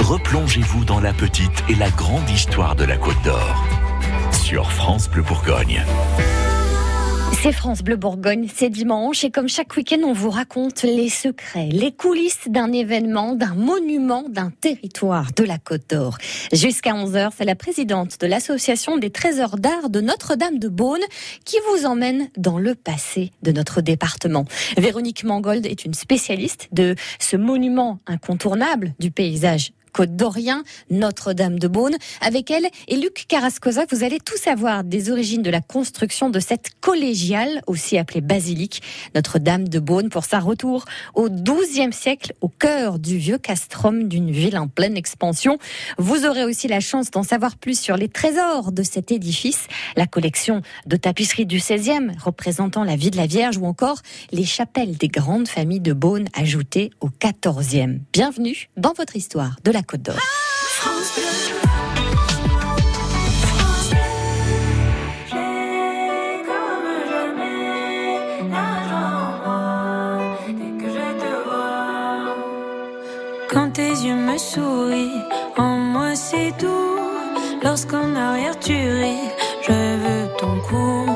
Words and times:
replongez-vous 0.00 0.84
dans 0.84 1.00
la 1.00 1.12
petite 1.12 1.64
et 1.68 1.74
la 1.74 1.90
grande 1.90 2.28
histoire 2.30 2.74
de 2.74 2.84
la 2.84 2.96
Côte 2.96 3.20
d'Or. 3.24 3.64
Sur 4.32 4.70
France 4.72 5.08
Bleu 5.08 5.22
Bourgogne. 5.22 5.84
C'est 7.42 7.52
France 7.52 7.82
Bleu 7.82 7.96
Bourgogne, 7.96 8.48
c'est 8.54 8.70
dimanche 8.70 9.22
et 9.24 9.30
comme 9.30 9.48
chaque 9.48 9.76
week-end, 9.76 10.00
on 10.02 10.14
vous 10.14 10.30
raconte 10.30 10.82
les 10.82 11.10
secrets, 11.10 11.68
les 11.70 11.92
coulisses 11.92 12.48
d'un 12.48 12.72
événement, 12.72 13.34
d'un 13.34 13.54
monument, 13.54 14.24
d'un 14.28 14.50
territoire 14.50 15.30
de 15.36 15.44
la 15.44 15.58
Côte 15.58 15.90
d'Or. 15.90 16.16
Jusqu'à 16.52 16.92
11h, 16.92 17.32
c'est 17.36 17.44
la 17.44 17.54
présidente 17.54 18.18
de 18.20 18.26
l'association 18.26 18.96
des 18.96 19.10
trésors 19.10 19.56
d'art 19.58 19.90
de 19.90 20.00
Notre-Dame 20.00 20.58
de 20.58 20.68
Beaune 20.68 21.02
qui 21.44 21.56
vous 21.70 21.84
emmène 21.84 22.28
dans 22.38 22.58
le 22.58 22.74
passé 22.74 23.30
de 23.42 23.52
notre 23.52 23.82
département. 23.82 24.46
Véronique 24.78 25.24
Mangold 25.24 25.66
est 25.66 25.84
une 25.84 25.94
spécialiste 25.94 26.68
de 26.72 26.94
ce 27.18 27.36
monument 27.36 27.98
incontournable 28.06 28.94
du 28.98 29.10
paysage 29.10 29.72
Côte 29.94 30.16
d'Orient, 30.16 30.62
Notre-Dame 30.90 31.60
de 31.60 31.68
Beaune. 31.68 31.94
Avec 32.20 32.50
elle 32.50 32.66
et 32.88 32.96
Luc 32.96 33.26
Carascosa, 33.28 33.84
vous 33.92 34.02
allez 34.02 34.18
tout 34.18 34.36
savoir 34.36 34.82
des 34.82 35.12
origines 35.12 35.42
de 35.42 35.50
la 35.50 35.60
construction 35.60 36.30
de 36.30 36.40
cette 36.40 36.72
collégiale, 36.80 37.62
aussi 37.68 37.96
appelée 37.96 38.20
basilique, 38.20 38.82
Notre-Dame 39.14 39.68
de 39.68 39.78
Beaune, 39.78 40.08
pour 40.08 40.24
sa 40.24 40.40
retour 40.40 40.84
au 41.14 41.28
XIIe 41.30 41.92
siècle, 41.92 42.32
au 42.40 42.48
cœur 42.48 42.98
du 42.98 43.18
vieux 43.18 43.38
castrum 43.38 44.08
d'une 44.08 44.32
ville 44.32 44.58
en 44.58 44.66
pleine 44.66 44.96
expansion. 44.96 45.58
Vous 45.96 46.26
aurez 46.26 46.42
aussi 46.42 46.66
la 46.66 46.80
chance 46.80 47.12
d'en 47.12 47.22
savoir 47.22 47.56
plus 47.56 47.78
sur 47.78 47.96
les 47.96 48.08
trésors 48.08 48.72
de 48.72 48.82
cet 48.82 49.12
édifice, 49.12 49.68
la 49.96 50.08
collection 50.08 50.62
de 50.86 50.96
tapisseries 50.96 51.46
du 51.46 51.58
XVIe 51.58 52.10
représentant 52.20 52.82
la 52.82 52.96
vie 52.96 53.12
de 53.12 53.16
la 53.16 53.26
Vierge 53.26 53.58
ou 53.58 53.64
encore 53.64 54.00
les 54.32 54.44
chapelles 54.44 54.96
des 54.96 55.08
grandes 55.08 55.46
familles 55.46 55.78
de 55.78 55.92
Beaune 55.92 56.26
ajoutées 56.34 56.90
au 57.00 57.10
XIVe. 57.10 58.00
Bienvenue 58.12 58.68
dans 58.76 58.92
votre 58.92 59.14
histoire 59.14 59.54
de 59.62 59.70
la 59.70 59.83
Côte 59.86 60.02
d'Or. 60.02 60.14
Quand 73.50 73.70
tes 73.70 73.82
yeux 73.82 74.14
me 74.14 74.38
sourient, 74.38 75.22
en 75.56 75.76
moi 75.78 76.14
c'est 76.14 76.52
tout. 76.58 76.98
Lorsqu'en 77.62 78.14
arrière 78.16 78.58
tu 78.58 78.72
ris, 78.72 79.30
je 79.62 79.72
veux 79.72 80.28
ton 80.38 80.60
cou. 80.68 81.06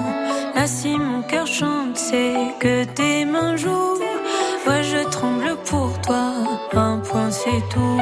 Là 0.55 0.67
si 0.67 0.97
mon 0.99 1.23
cœur 1.23 1.47
chante, 1.47 1.97
c'est 1.97 2.35
que 2.61 2.85
tes 2.85 3.25
mains 3.25 3.57
jouent. 3.57 3.99
Moi 4.67 4.83
je 4.83 5.09
tremble 5.09 5.57
pour 5.65 5.99
toi, 6.03 6.33
un 6.75 6.99
point 6.99 7.31
c'est 7.31 7.63
tout. 7.73 8.01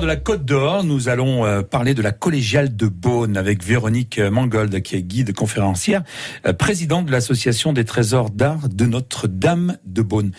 De 0.00 0.04
la 0.04 0.16
Côte 0.16 0.44
d'Or, 0.44 0.84
nous 0.84 1.08
allons 1.08 1.46
euh, 1.46 1.62
parler 1.62 1.94
de 1.94 2.02
la 2.02 2.12
collégiale 2.12 2.76
de 2.76 2.86
Beaune 2.86 3.38
avec 3.38 3.64
Véronique 3.64 4.18
Mangold, 4.18 4.82
qui 4.82 4.94
est 4.94 5.02
guide 5.02 5.32
conférencière, 5.32 6.02
euh, 6.44 6.52
présidente 6.52 7.06
de 7.06 7.12
l'association 7.12 7.72
des 7.72 7.86
trésors 7.86 8.28
d'art 8.28 8.68
de 8.68 8.84
Notre-Dame 8.84 9.78
de 9.86 10.02
Beaune. 10.02 10.32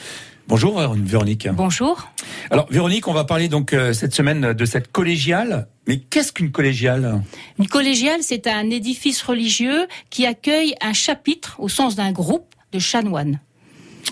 Bonjour 0.48 0.80
Véronique. 0.95 1.48
Bonjour. 1.51 2.07
Alors 2.51 2.68
Véronique, 2.69 3.07
on 3.07 3.13
va 3.13 3.24
parler 3.24 3.48
donc 3.48 3.74
euh, 3.74 3.94
cette 3.94 4.13
semaine 4.13 4.54
de 4.54 4.65
cette 4.65 4.92
collégiale. 4.92 5.68
Mais 5.88 5.98
qu'est-ce 5.98 6.31
qu'une 6.31 6.51
collégiale? 6.51 7.24
Une 7.57 7.68
collégiale, 7.68 8.19
c'est 8.21 8.45
un 8.45 8.69
édifice 8.69 9.24
religieux 9.24 9.88
qui 10.12 10.27
accueille 10.27 10.75
un 10.81 10.94
chapitre 10.94 11.56
au 11.57 11.68
sens 11.68 11.95
d'un 11.95 12.12
groupe 12.12 12.54
de 12.74 12.80
chanoines. 12.80 13.39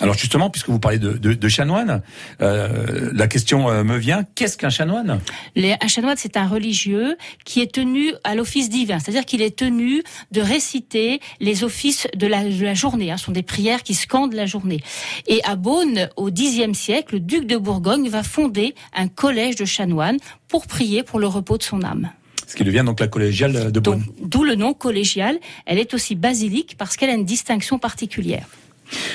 Alors 0.02 0.18
justement, 0.18 0.50
puisque 0.50 0.70
vous 0.70 0.80
parlez 0.80 1.00
de, 1.00 1.14
de, 1.14 1.34
de 1.34 1.48
chanoine, 1.48 2.02
euh, 2.42 3.12
la 3.14 3.28
question 3.28 3.70
euh, 3.70 3.84
me 3.84 3.98
vient, 3.98 4.26
qu'est-ce 4.36 4.58
qu'un 4.58 4.70
chanoine? 4.70 5.20
Les, 5.56 5.76
Un 5.82 5.88
chanoine, 5.88 6.18
c'est 6.18 6.38
un 6.38 6.48
religieux 6.48 7.18
qui 7.46 7.62
est 7.62 7.72
tenu 7.72 8.14
à 8.24 8.36
l'office 8.36 8.70
divin, 8.70 9.00
c'est-à-dire 9.00 9.26
qu'il 9.26 9.42
est 9.42 9.56
tenu 9.56 10.04
de 10.32 10.42
réciter 10.42 11.22
les 11.40 11.64
offices 11.64 12.08
de 12.16 12.28
la, 12.28 12.44
de 12.44 12.64
la 12.64 12.74
journée. 12.74 13.12
Hein. 13.12 13.18
Ce 13.18 13.26
sont 13.26 13.32
des 13.32 13.44
prières 13.44 13.84
qui 13.84 13.94
scandent 13.94 14.34
la 14.34 14.46
journée. 14.46 14.82
Et 15.28 15.42
à 15.46 15.56
Beaune, 15.56 16.10
au 16.18 16.30
Xe 16.30 16.74
siècle, 16.74 17.16
le 17.16 17.20
duc 17.22 17.46
de 17.48 17.58
Bourgogne 17.58 18.10
va 18.10 18.24
fonder 18.24 18.76
un 18.94 19.08
collège 19.08 19.56
de 19.56 19.66
chanoines 19.66 20.18
pour 20.48 20.68
prier 20.68 21.04
pour 21.04 21.20
le 21.20 21.28
repos 21.28 21.58
de 21.58 21.64
son 21.64 21.84
âme. 21.84 22.10
Ce 22.48 22.56
qui 22.56 22.64
devient 22.64 22.84
donc 22.86 23.00
la 23.00 23.08
collégiale 23.08 23.72
de 23.72 23.80
Beaune. 23.80 24.04
D'où 24.22 24.44
le 24.44 24.56
nom 24.56 24.74
collégial. 24.74 25.40
Elle 25.66 25.80
est 25.80 25.94
aussi 25.94 26.16
basilique 26.16 26.76
parce 26.78 26.96
qu'elle 26.96 27.10
a 27.10 27.14
une 27.14 27.26
distinction 27.26 27.80
particulière. 27.80 28.46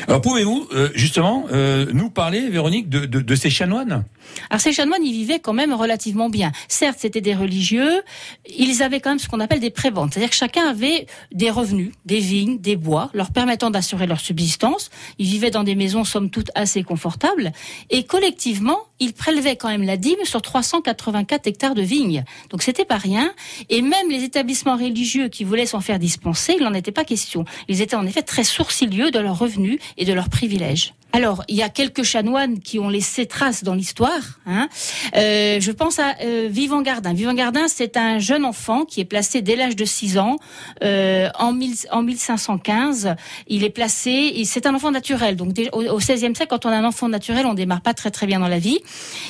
Alors 0.09 0.21
pouvez-vous 0.21 0.69
euh, 0.73 0.89
justement 0.95 1.47
euh, 1.53 1.87
nous 1.93 2.11
parler, 2.11 2.49
Véronique, 2.49 2.89
de, 2.89 3.35
ces 3.35 3.51
chanoines? 3.51 4.05
Alors 4.51 4.61
ces 4.61 4.73
chanoines, 4.73 5.05
ils 5.05 5.13
vivaient 5.13 5.39
quand 5.39 5.53
même 5.53 5.73
relativement 5.73 6.29
bien. 6.29 6.53
Certes, 6.69 6.99
c'était 7.01 7.21
des 7.21 7.35
religieux, 7.35 8.03
ils 8.49 8.83
avaient 8.83 9.01
quand 9.01 9.11
même 9.11 9.19
ce 9.19 9.29
qu'on 9.29 9.41
appelle 9.41 9.61
des 9.61 9.71
prébendes, 9.71 10.11
c'est-à-dire 10.13 10.31
que 10.31 10.37
chacun 10.37 10.67
avait 10.69 11.07
des 11.33 11.51
revenus, 11.51 11.93
des 12.05 12.19
vignes, 12.19 12.59
des 12.59 12.77
bois, 12.77 13.11
leur 13.15 13.31
permettant 13.31 13.71
d'assurer 13.71 14.07
leur 14.07 14.21
subsistance. 14.21 14.91
Ils 15.19 15.27
vivaient 15.27 15.51
dans 15.51 15.65
des 15.65 15.75
maisons 15.75 16.05
somme 16.05 16.31
toute 16.31 16.51
assez 16.55 16.83
confortables, 16.83 17.53
et 17.91 18.05
collectivement, 18.05 18.79
ils 18.99 19.15
prélevaient 19.15 19.57
quand 19.57 19.69
même 19.69 19.83
la 19.83 19.97
dîme 19.97 20.19
sur 20.25 20.43
384 20.43 21.47
hectares 21.47 21.75
de 21.75 21.83
vignes. 21.83 22.25
Donc 22.51 22.63
c'était 22.63 22.85
pas 22.85 22.99
rien, 22.99 23.33
et 23.69 23.83
même 23.83 24.11
les 24.11 24.25
établissements 24.25 24.77
religieux 24.77 25.29
qui 25.29 25.45
voulaient 25.45 25.67
s'en 25.67 25.81
faire 25.81 25.99
dispenser, 25.99 26.57
il 26.59 26.65
n'en 26.65 26.75
était 26.75 26.93
pas 26.93 27.05
question. 27.05 27.45
Ils 27.69 27.81
étaient 27.81 27.97
en 27.97 28.07
effet 28.07 28.23
très 28.23 28.45
sourcilieux 28.45 29.11
de 29.11 29.19
leurs 29.19 29.39
revenus 29.39 29.60
et 29.97 30.05
de 30.05 30.13
leurs 30.13 30.29
privilèges. 30.29 30.95
Alors, 31.13 31.43
il 31.49 31.57
y 31.57 31.63
a 31.63 31.69
quelques 31.69 32.05
chanoines 32.05 32.61
qui 32.61 32.79
ont 32.79 32.89
laissé 32.89 33.27
trace 33.27 33.65
dans 33.65 33.75
l'histoire. 33.75 34.39
Hein. 34.47 34.69
Euh, 35.17 35.59
je 35.61 35.73
pense 35.73 35.99
à 35.99 36.15
euh, 36.23 36.49
Vivant 36.51 36.83
Gardin. 36.83 37.13
Vivant 37.13 37.35
Gardin, 37.35 37.67
c'est 37.67 37.97
un 37.97 38.21
jeune 38.21 38.45
enfant 38.45 38.85
qui 38.85 39.01
est 39.01 39.05
placé 39.05 39.43
dès 39.43 39.57
l'âge 39.57 39.75
de 39.75 39.85
6 39.85 40.19
ans 40.19 40.37
euh, 40.85 41.29
en, 41.37 41.59
en 41.91 42.03
1515. 42.03 43.17
Il 43.49 43.65
est 43.65 43.71
placé, 43.71 44.41
c'est 44.45 44.67
un 44.67 44.75
enfant 44.75 44.93
naturel. 44.93 45.35
Donc, 45.35 45.61
au, 45.73 45.97
XVIe 45.97 46.35
siècle, 46.35 46.47
quand 46.49 46.65
on 46.65 46.69
a 46.69 46.77
un 46.77 46.85
enfant 46.85 47.09
naturel, 47.09 47.45
on 47.47 47.55
démarre 47.55 47.81
pas 47.81 47.95
très 47.95 48.13
très 48.13 48.27
bien 48.27 48.39
dans 48.39 48.49
la 48.49 48.59
vie. 48.59 48.79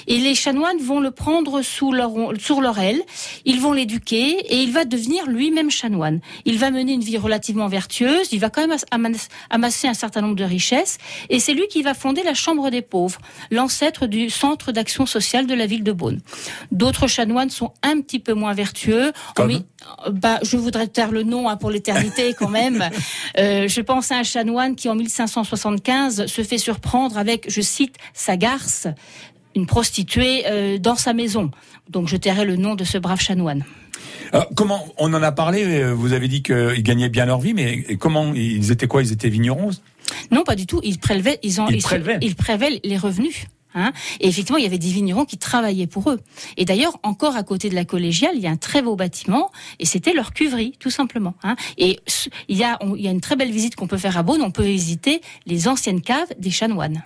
Et 0.06 0.18
les 0.18 0.34
chanoines 0.34 0.78
vont 0.78 1.00
le 1.00 1.10
prendre 1.10 1.62
sous 1.62 1.92
leur, 1.92 2.12
sur 2.38 2.60
leur 2.60 2.78
aile. 2.78 3.00
Ils 3.46 3.60
vont 3.60 3.72
l'éduquer 3.72 4.38
et 4.38 4.56
il 4.56 4.72
va 4.72 4.84
devenir 4.84 5.26
lui-même 5.26 5.70
chanoine. 5.70 6.20
Il 6.44 6.58
va 6.58 6.70
mener 6.70 6.92
une 6.92 7.00
vie 7.00 7.16
relativement 7.16 7.68
vertueuse. 7.68 8.32
Il 8.32 8.40
va 8.40 8.50
quand 8.50 8.66
même 8.66 8.76
amasser 9.48 9.88
un 9.88 9.94
certain 9.94 10.20
nombre 10.20 10.36
de 10.36 10.44
richesses. 10.44 10.98
Et 11.30 11.40
c'est 11.40 11.54
lui 11.54 11.68
qui 11.70 11.82
va 11.82 11.94
fonder 11.94 12.22
la 12.22 12.34
Chambre 12.34 12.68
des 12.68 12.82
pauvres, 12.82 13.20
l'ancêtre 13.50 14.06
du 14.06 14.28
Centre 14.28 14.72
d'action 14.72 15.06
sociale 15.06 15.46
de 15.46 15.54
la 15.54 15.64
ville 15.64 15.84
de 15.84 15.92
Beaune. 15.92 16.20
D'autres 16.70 17.06
chanoines 17.06 17.48
sont 17.48 17.72
un 17.82 18.00
petit 18.02 18.18
peu 18.18 18.34
moins 18.34 18.52
vertueux. 18.52 19.12
bah, 20.10 20.38
je 20.42 20.56
voudrais 20.58 20.88
taire 20.88 21.10
le 21.10 21.22
nom 21.22 21.48
hein, 21.48 21.56
pour 21.56 21.70
l'éternité 21.70 22.34
quand 22.38 22.48
même. 22.50 22.90
euh, 23.38 23.68
je 23.68 23.80
pense 23.80 24.12
à 24.12 24.16
un 24.16 24.22
chanoine 24.22 24.76
qui 24.76 24.88
en 24.88 24.94
1575 24.94 26.26
se 26.26 26.42
fait 26.42 26.58
surprendre 26.58 27.16
avec, 27.16 27.50
je 27.50 27.60
cite, 27.60 27.96
sa 28.12 28.36
garce, 28.36 28.88
une 29.54 29.66
prostituée 29.66 30.42
euh, 30.46 30.78
dans 30.78 30.96
sa 30.96 31.12
maison. 31.12 31.50
Donc 31.88 32.08
je 32.08 32.16
tairai 32.16 32.44
le 32.44 32.56
nom 32.56 32.74
de 32.74 32.84
ce 32.84 32.98
brave 32.98 33.20
chanoine. 33.20 33.64
Alors, 34.32 34.48
comment 34.54 34.86
on 34.96 35.12
en 35.12 35.22
a 35.22 35.32
parlé 35.32 35.64
euh, 35.64 35.92
Vous 35.92 36.12
avez 36.12 36.28
dit 36.28 36.42
qu'ils 36.42 36.82
gagnaient 36.82 37.08
bien 37.08 37.26
leur 37.26 37.40
vie, 37.40 37.54
mais 37.54 37.96
comment 37.96 38.32
ils 38.34 38.70
étaient 38.70 38.86
quoi? 38.86 39.02
Ils 39.02 39.12
étaient 39.12 39.28
vignerons? 39.28 39.70
Non, 40.30 40.42
pas 40.44 40.56
du 40.56 40.66
tout. 40.66 40.80
Ils 40.82 40.98
prélevaient, 40.98 41.38
ils, 41.42 41.60
ont, 41.60 41.68
ils, 41.68 41.82
prélevaient. 41.82 42.80
les 42.84 42.96
revenus. 42.96 43.46
Hein 43.74 43.92
et 44.18 44.28
effectivement, 44.28 44.58
il 44.58 44.64
y 44.64 44.66
avait 44.66 44.78
des 44.78 44.88
vignerons 44.88 45.24
qui 45.24 45.38
travaillaient 45.38 45.86
pour 45.86 46.10
eux. 46.10 46.20
Et 46.56 46.64
d'ailleurs, 46.64 46.98
encore 47.02 47.36
à 47.36 47.42
côté 47.42 47.68
de 47.68 47.74
la 47.74 47.84
collégiale, 47.84 48.32
il 48.34 48.40
y 48.40 48.46
a 48.46 48.50
un 48.50 48.56
très 48.56 48.82
beau 48.82 48.96
bâtiment, 48.96 49.50
et 49.78 49.86
c'était 49.86 50.12
leur 50.12 50.32
cuverie, 50.32 50.72
tout 50.80 50.90
simplement. 50.90 51.34
Hein 51.42 51.56
et 51.78 52.00
il 52.48 52.56
y, 52.56 52.64
a, 52.64 52.78
il 52.96 53.00
y 53.00 53.08
a 53.08 53.10
une 53.10 53.20
très 53.20 53.36
belle 53.36 53.52
visite 53.52 53.76
qu'on 53.76 53.86
peut 53.86 53.98
faire 53.98 54.18
à 54.18 54.22
Beaune. 54.22 54.42
On 54.42 54.50
peut 54.50 54.64
visiter 54.64 55.20
les 55.46 55.68
anciennes 55.68 56.00
caves 56.00 56.28
des 56.38 56.50
chanoines. 56.50 57.02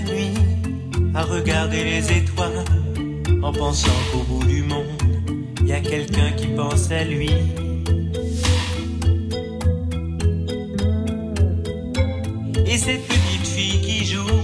Nuit 0.00 0.34
à 1.14 1.22
regarder 1.24 1.84
les 1.84 2.12
étoiles 2.12 2.64
en 3.42 3.52
pensant 3.52 3.88
qu'au 4.10 4.22
bout 4.24 4.44
du 4.44 4.62
monde, 4.62 4.86
il 5.60 5.68
y 5.68 5.72
a 5.72 5.80
quelqu'un 5.80 6.32
qui 6.32 6.46
pense 6.48 6.90
à 6.90 7.04
lui. 7.04 7.30
Et 12.66 12.78
cette 12.78 13.06
petite 13.06 13.46
fille 13.46 13.80
qui 13.80 14.04
joue, 14.04 14.40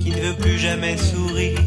qui 0.00 0.10
ne 0.10 0.16
veut 0.16 0.36
plus 0.38 0.58
jamais 0.58 0.96
sourire 0.96 1.58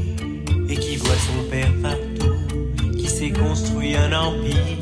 et 0.70 0.76
qui 0.76 0.98
voit 0.98 1.16
son 1.16 1.50
père 1.50 1.74
partout, 1.82 2.94
qui 2.98 3.08
s'est 3.08 3.32
construit 3.32 3.96
un 3.96 4.14
empire. 4.14 4.75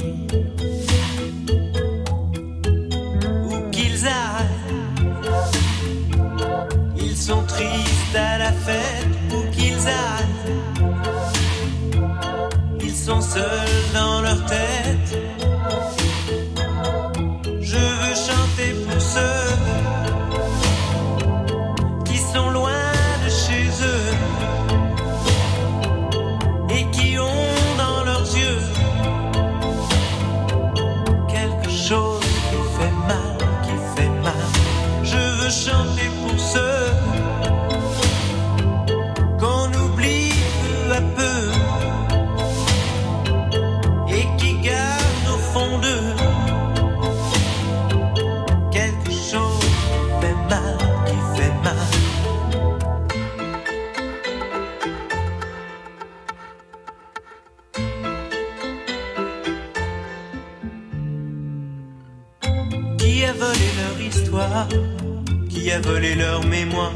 Qui 65.63 65.71
a 65.71 65.79
volé 65.79 66.13
leur 66.15 66.43
mémoire, 66.43 66.91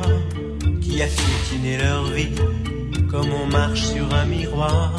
qui 0.81 1.01
a 1.01 1.05
piétiné 1.05 1.77
leur 1.77 2.03
vie, 2.07 2.35
comme 3.09 3.31
on 3.31 3.45
marche 3.45 3.83
sur 3.83 4.13
un 4.13 4.25
miroir. 4.25 4.91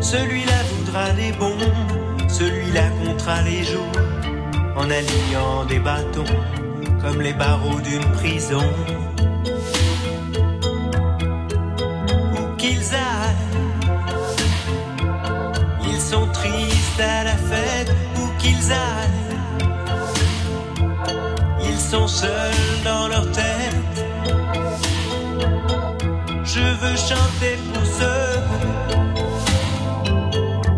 Celui-là 0.00 0.58
voudra 0.72 1.10
des 1.10 1.32
bons, 1.32 1.58
celui-là 2.26 2.88
comptera 3.04 3.42
les 3.42 3.64
jours, 3.64 3.98
en 4.76 4.88
alignant 4.90 5.66
des 5.66 5.80
bâtons, 5.80 6.24
comme 7.02 7.20
les 7.20 7.34
barreaux 7.34 7.80
d'une 7.82 8.10
prison. 8.12 8.64
Où 12.32 12.56
qu'ils 12.56 12.94
aillent, 12.94 13.46
ils 15.86 16.00
sont 16.00 16.26
tristes 16.28 17.00
à 17.00 17.24
la 17.24 17.36
fête, 17.36 17.94
Ils 21.60 21.78
sont 21.78 22.08
seuls 22.08 22.30
dans 22.82 23.08
leur 23.08 23.30
tête. 23.30 24.04
Je 26.44 26.60
veux 26.60 26.96
chanter 26.96 27.58
pour 27.74 27.84
ceux 27.84 28.40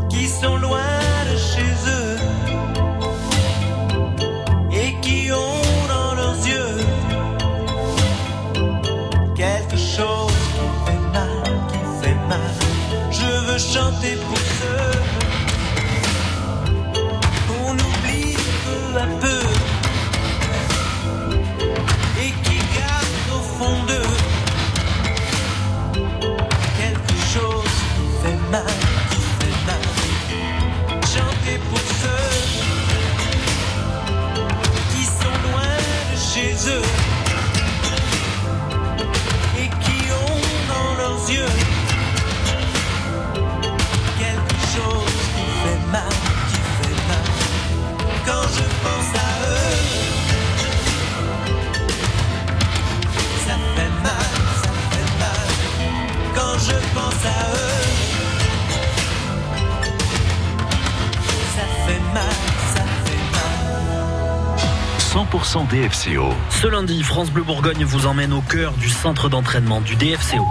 qui 0.09 0.27
sont 0.27 0.57
loin 0.57 0.81
de 1.31 1.37
chez 1.37 1.73
eux 1.99 2.19
et 4.73 5.01
qui 5.01 5.31
ont 5.31 5.87
dans 5.89 6.15
leurs 6.17 6.45
yeux 6.45 6.85
quelque 9.37 9.77
chose 9.77 10.33
qui 10.51 10.91
fait 10.91 11.03
mal, 11.13 11.45
qui 11.69 11.79
fait 12.03 12.19
mal. 12.29 12.55
Je 13.13 13.31
veux 13.47 13.59
chanter 13.59 14.17
pour 14.17 14.26
100% 65.17 65.67
DFCO. 65.69 66.29
Ce 66.51 66.67
lundi, 66.67 67.03
France 67.03 67.31
Bleu 67.31 67.43
Bourgogne 67.43 67.85
vous 67.85 68.07
emmène 68.07 68.35
au 68.35 68.43
cœur 68.43 68.73
du 68.73 68.91
centre 68.91 69.31
d'entraînement 69.31 69.81
du 69.81 69.97
DFCO. 69.97 70.45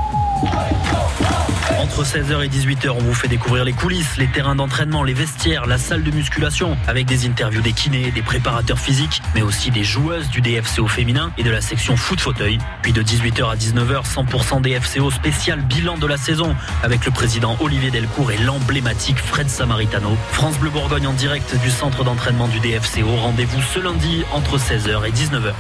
Entre 1.79 2.03
16h 2.03 2.43
et 2.43 2.47
18h, 2.47 2.89
on 2.89 3.01
vous 3.01 3.13
fait 3.13 3.27
découvrir 3.27 3.65
les 3.65 3.73
coulisses, 3.73 4.17
les 4.17 4.27
terrains 4.27 4.55
d'entraînement, 4.55 5.03
les 5.03 5.13
vestiaires, 5.13 5.65
la 5.65 5.77
salle 5.77 6.03
de 6.03 6.11
musculation, 6.11 6.77
avec 6.87 7.05
des 7.07 7.25
interviews 7.25 7.61
des 7.61 7.73
kinés, 7.73 8.11
des 8.11 8.21
préparateurs 8.21 8.79
physiques, 8.79 9.21
mais 9.33 9.41
aussi 9.41 9.71
des 9.71 9.83
joueuses 9.83 10.29
du 10.29 10.41
DFCO 10.41 10.87
féminin 10.87 11.31
et 11.37 11.43
de 11.43 11.49
la 11.49 11.61
section 11.61 11.97
foot 11.97 12.19
fauteuil. 12.19 12.59
Puis 12.81 12.93
de 12.93 13.01
18h 13.01 13.51
à 13.51 13.55
19h, 13.55 14.05
100% 14.05 14.61
DFCO 14.61 15.09
spécial 15.09 15.61
bilan 15.61 15.97
de 15.97 16.05
la 16.05 16.17
saison, 16.17 16.55
avec 16.83 17.03
le 17.05 17.11
président 17.11 17.57
Olivier 17.59 17.91
Delcourt 17.91 18.31
et 18.31 18.37
l'emblématique 18.37 19.17
Fred 19.17 19.49
Samaritano. 19.49 20.15
France 20.31 20.57
Bleu 20.59 20.69
Bourgogne 20.69 21.07
en 21.07 21.13
direct 21.13 21.55
du 21.61 21.71
centre 21.71 22.03
d'entraînement 22.03 22.47
du 22.47 22.59
DFCO. 22.59 23.07
Rendez-vous 23.07 23.61
ce 23.61 23.79
lundi 23.79 24.23
entre 24.31 24.57
16h 24.57 25.07
et 25.07 25.11
19h. 25.11 25.53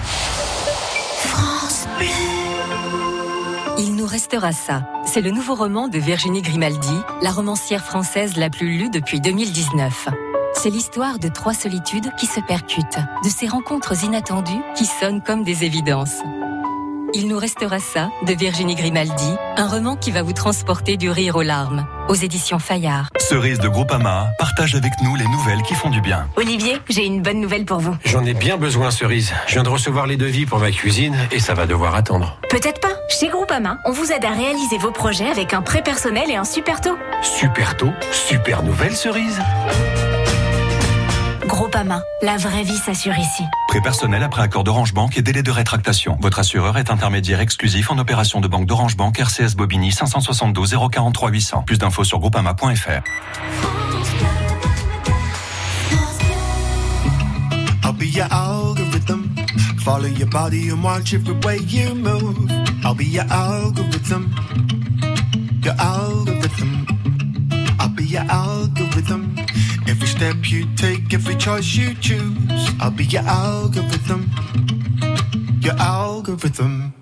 Il 1.99 2.44
restera 4.05 4.51
ça. 4.51 4.83
C'est 5.05 5.21
le 5.21 5.31
nouveau 5.31 5.55
roman 5.55 5.87
de 5.87 5.99
Virginie 5.99 6.41
Grimaldi, 6.41 6.97
la 7.21 7.31
romancière 7.31 7.83
française 7.83 8.37
la 8.37 8.49
plus 8.49 8.77
lue 8.77 8.89
depuis 8.89 9.19
2019. 9.19 10.09
C'est 10.53 10.69
l'histoire 10.69 11.19
de 11.19 11.27
trois 11.27 11.53
solitudes 11.53 12.11
qui 12.17 12.25
se 12.25 12.39
percutent, 12.39 12.99
de 13.23 13.29
ces 13.29 13.47
rencontres 13.47 14.03
inattendues 14.03 14.61
qui 14.75 14.85
sonnent 14.85 15.21
comme 15.21 15.43
des 15.43 15.63
évidences. 15.63 16.21
Il 17.17 17.29
nous 17.29 17.39
restera 17.39 17.79
ça 17.79 18.09
de 18.27 18.33
Virginie 18.33 18.75
Grimaldi, 18.75 19.35
un 19.55 19.69
roman 19.69 19.95
qui 19.95 20.11
va 20.11 20.21
vous 20.21 20.33
transporter 20.33 20.97
du 20.97 21.09
rire 21.09 21.37
aux 21.37 21.43
larmes, 21.43 21.87
aux 22.09 22.13
éditions 22.13 22.59
Fayard. 22.59 23.07
Cerise 23.17 23.57
de 23.59 23.69
Groupama 23.69 24.27
partage 24.37 24.75
avec 24.75 24.91
nous 25.01 25.15
les 25.15 25.23
nouvelles 25.23 25.61
qui 25.61 25.75
font 25.75 25.89
du 25.89 26.01
bien. 26.01 26.27
Olivier, 26.35 26.77
j'ai 26.89 27.05
une 27.05 27.21
bonne 27.21 27.39
nouvelle 27.39 27.63
pour 27.63 27.79
vous. 27.79 27.95
J'en 28.03 28.25
ai 28.25 28.33
bien 28.33 28.57
besoin, 28.57 28.91
Cerise. 28.91 29.31
Je 29.47 29.53
viens 29.53 29.63
de 29.63 29.69
recevoir 29.69 30.07
les 30.07 30.17
devis 30.17 30.45
pour 30.45 30.59
ma 30.59 30.71
cuisine 30.71 31.15
et 31.31 31.39
ça 31.39 31.53
va 31.53 31.65
devoir 31.65 31.95
attendre. 31.95 32.37
Peut-être 32.49 32.81
pas. 32.81 32.89
Chez 33.07 33.29
Groupama, 33.29 33.77
on 33.85 33.91
vous 33.91 34.11
aide 34.11 34.25
à 34.25 34.31
réaliser 34.31 34.77
vos 34.77 34.91
projets 34.91 35.29
avec 35.29 35.53
un 35.53 35.61
prêt 35.61 35.83
personnel 35.83 36.29
et 36.29 36.35
un 36.35 36.43
super 36.43 36.81
taux. 36.81 36.97
Super 37.21 37.77
tôt, 37.77 37.93
super 38.11 38.61
nouvelle, 38.61 38.93
Cerise. 38.93 39.39
Groupama, 41.47 42.01
la 42.21 42.37
vraie 42.37 42.63
vie 42.63 42.77
s'assure 42.77 43.17
ici. 43.17 43.43
Prêt 43.67 43.81
personnel 43.81 44.23
après 44.23 44.41
accord 44.41 44.63
d'Orange 44.63 44.93
Bank 44.93 45.17
et 45.17 45.21
délai 45.21 45.43
de 45.43 45.51
rétractation. 45.51 46.17
Votre 46.21 46.39
assureur 46.39 46.77
est 46.77 46.89
intermédiaire 46.89 47.39
exclusif 47.39 47.91
en 47.91 47.97
opération 47.99 48.41
de 48.41 48.47
banque 48.47 48.65
d'Orange 48.65 48.97
Bank 48.97 49.19
RCS 49.19 49.55
Bobigny 49.55 49.91
572 49.91 50.75
043 50.91 51.29
800. 51.29 51.63
Plus 51.65 51.77
d'infos 51.77 52.03
sur 52.03 52.19
groupama.fr. 52.19 53.03
I'll 57.83 57.93
be 57.93 58.05
your 58.05 58.27
algorithm. 58.31 59.35
Follow 59.83 60.07
your 60.07 60.29
body 60.29 60.69
and 60.71 60.83
watch 60.83 61.13
every 61.13 61.35
way 61.45 61.59
you 61.67 61.93
move. 61.93 62.49
I'll 62.83 62.95
be 62.95 63.05
your 63.05 63.25
algorithm. 63.29 64.33
Your 65.63 65.75
algorithm. 65.77 66.85
I'll 67.79 67.89
be 67.89 68.03
your 68.05 68.23
algorithm. 68.29 69.35
Every 69.87 70.07
step 70.07 70.49
you 70.49 70.65
take, 70.74 70.74
every 71.15 71.35
choice 71.35 71.75
you 71.75 71.93
choose. 71.95 72.65
I'll 72.81 72.91
be 72.91 73.05
your 73.05 73.21
algorithm. 73.21 74.29
Your 75.61 75.77
algorithm. 75.79 76.93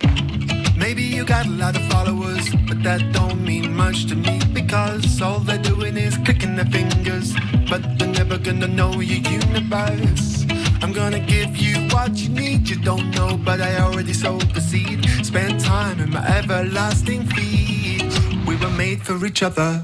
Maybe 0.77 1.01
you 1.01 1.25
got 1.25 1.47
a 1.47 1.49
lot 1.49 1.75
of 1.75 1.83
followers, 1.93 2.45
but 2.67 2.83
that 2.83 3.01
don't 3.11 3.43
mean 3.43 3.73
much 3.73 4.05
to 4.09 4.15
me 4.15 4.39
because 4.53 5.19
all 5.19 5.39
they're 5.39 5.65
doing 5.71 5.97
is 5.97 6.15
clicking 6.25 6.55
their 6.55 6.69
fingers, 6.77 7.33
but 7.71 7.81
they're 7.97 8.15
never 8.21 8.37
gonna 8.37 8.67
know 8.67 8.91
your 8.99 9.23
universe. 9.41 10.45
I'm 10.83 10.93
gonna 10.93 11.23
give 11.35 11.57
you 11.57 11.75
what 11.93 12.11
you 12.21 12.29
need, 12.29 12.69
you 12.69 12.75
don't 12.75 13.09
know, 13.17 13.35
but 13.35 13.61
I 13.61 13.79
already 13.79 14.13
sowed 14.13 14.47
the 14.53 14.61
seed. 14.61 14.99
Spend 15.25 15.59
time 15.59 15.99
in 15.99 16.11
my 16.11 16.23
everlasting 16.37 17.25
feed. 17.33 18.13
We 18.47 18.57
were 18.57 18.75
made 18.83 19.01
for 19.01 19.25
each 19.25 19.41
other. 19.41 19.83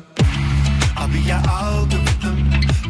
I'll 0.96 1.08
be 1.08 1.20
your 1.22 1.42
algorithm. 1.48 2.09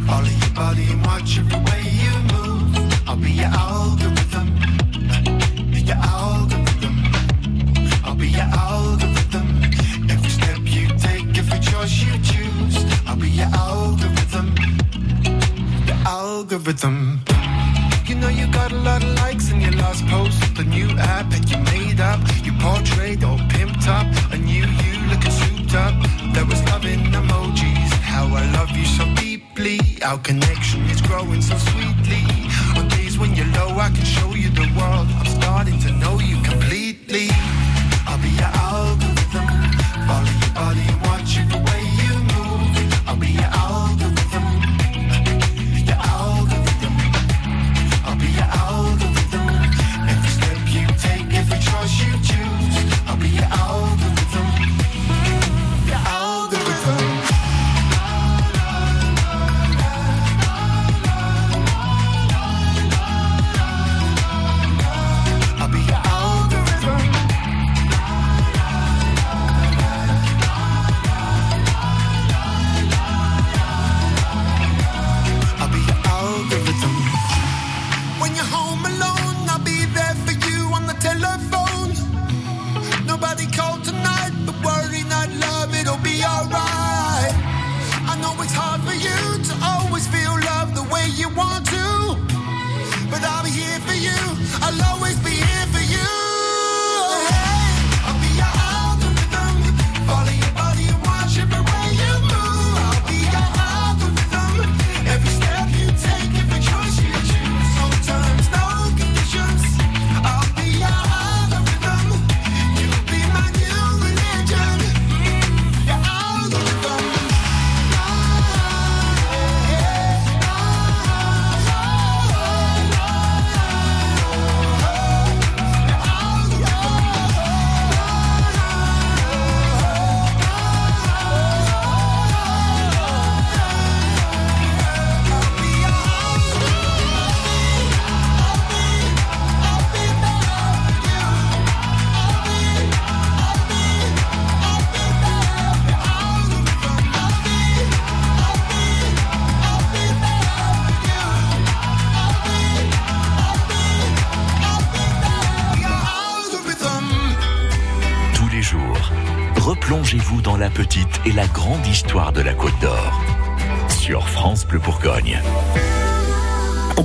Follow 0.09 0.33
your 0.43 0.53
body 0.55 0.85
and 0.91 1.05
watch 1.05 1.37
every 1.37 1.59
way 1.67 1.83
you 2.03 2.13
move. 2.33 2.75
I'll 3.07 3.15
be 3.15 3.31
your 3.31 3.53
algorithm. 3.67 4.47
Your 5.89 5.97
algorithm. 5.97 6.95
I'll 8.03 8.15
be 8.15 8.29
your 8.29 8.49
algorithm. 8.67 9.47
Every 10.09 10.31
step 10.37 10.59
you 10.63 10.87
take, 11.05 11.37
every 11.37 11.59
choice 11.59 11.95
you 12.05 12.13
choose. 12.31 12.77
I'll 13.07 13.17
be 13.17 13.29
your 13.29 13.51
algorithm. 13.53 14.47
Your 15.87 15.99
algorithm. 16.05 17.21
You 18.07 18.15
know 18.15 18.29
you 18.29 18.47
got 18.51 18.71
a 18.71 18.79
lot 18.89 19.03
of 19.03 19.13
likes 19.23 19.51
in 19.51 19.61
your 19.61 19.73
last 19.73 20.05
post. 20.07 20.39
The 20.55 20.63
new 20.63 20.89
app 20.97 21.31
Our 30.09 30.17
connection 30.17 30.81
is 30.89 31.01
growing 31.01 31.39
so 31.39 31.55
sweetly. 31.55 32.25
On 32.75 32.87
days 32.87 33.19
when 33.19 33.35
you're 33.35 33.45
low, 33.53 33.77
I 33.77 33.89
can 33.89 34.03
show 34.03 34.33
you 34.33 34.49
the 34.49 34.65
world. 34.75 35.07
I'm 35.19 35.27
starting 35.39 35.77
to 35.81 35.91
know 36.01 36.18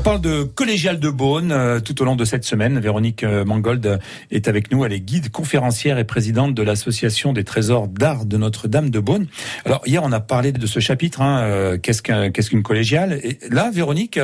parle 0.05 0.21
de 0.21 0.43
collégial 0.43 1.01
de 1.01 1.09
Beaune 1.09 1.51
euh, 1.51 1.81
tout 1.81 2.03
au 2.03 2.05
long 2.05 2.15
de 2.15 2.27
cette 2.27 2.45
semaine. 2.45 2.79
Véronique 2.79 3.25
euh, 3.25 3.43
Mangold 3.47 3.99
est 4.31 4.49
avec 4.49 4.71
nous. 4.71 4.85
Elle 4.85 4.93
est 4.93 5.01
guide 5.01 5.31
conférencière 5.31 5.99
et 5.99 6.05
présidente 6.05 6.55
de 6.55 6.63
l'association 6.63 7.33
des 7.33 7.43
trésors 7.43 7.89
d'art 7.89 8.27
de 8.27 8.37
Notre-Dame 8.37 8.91
de 8.91 9.01
Beaune. 9.01 9.27
Alors 9.65 9.81
hier, 9.87 10.03
on 10.05 10.13
a 10.13 10.21
parlé 10.21 10.53
de 10.53 10.67
ce 10.67 10.79
chapitre. 10.79 11.23
Hein, 11.23 11.41
euh, 11.45 11.79
qu'est-ce 11.79 12.03
qu'un- 12.03 12.31
qu'est-ce 12.31 12.51
qu'une 12.51 12.63
collégiale? 12.63 13.19
Et 13.23 13.39
là, 13.51 13.71
Véronique, 13.73 14.21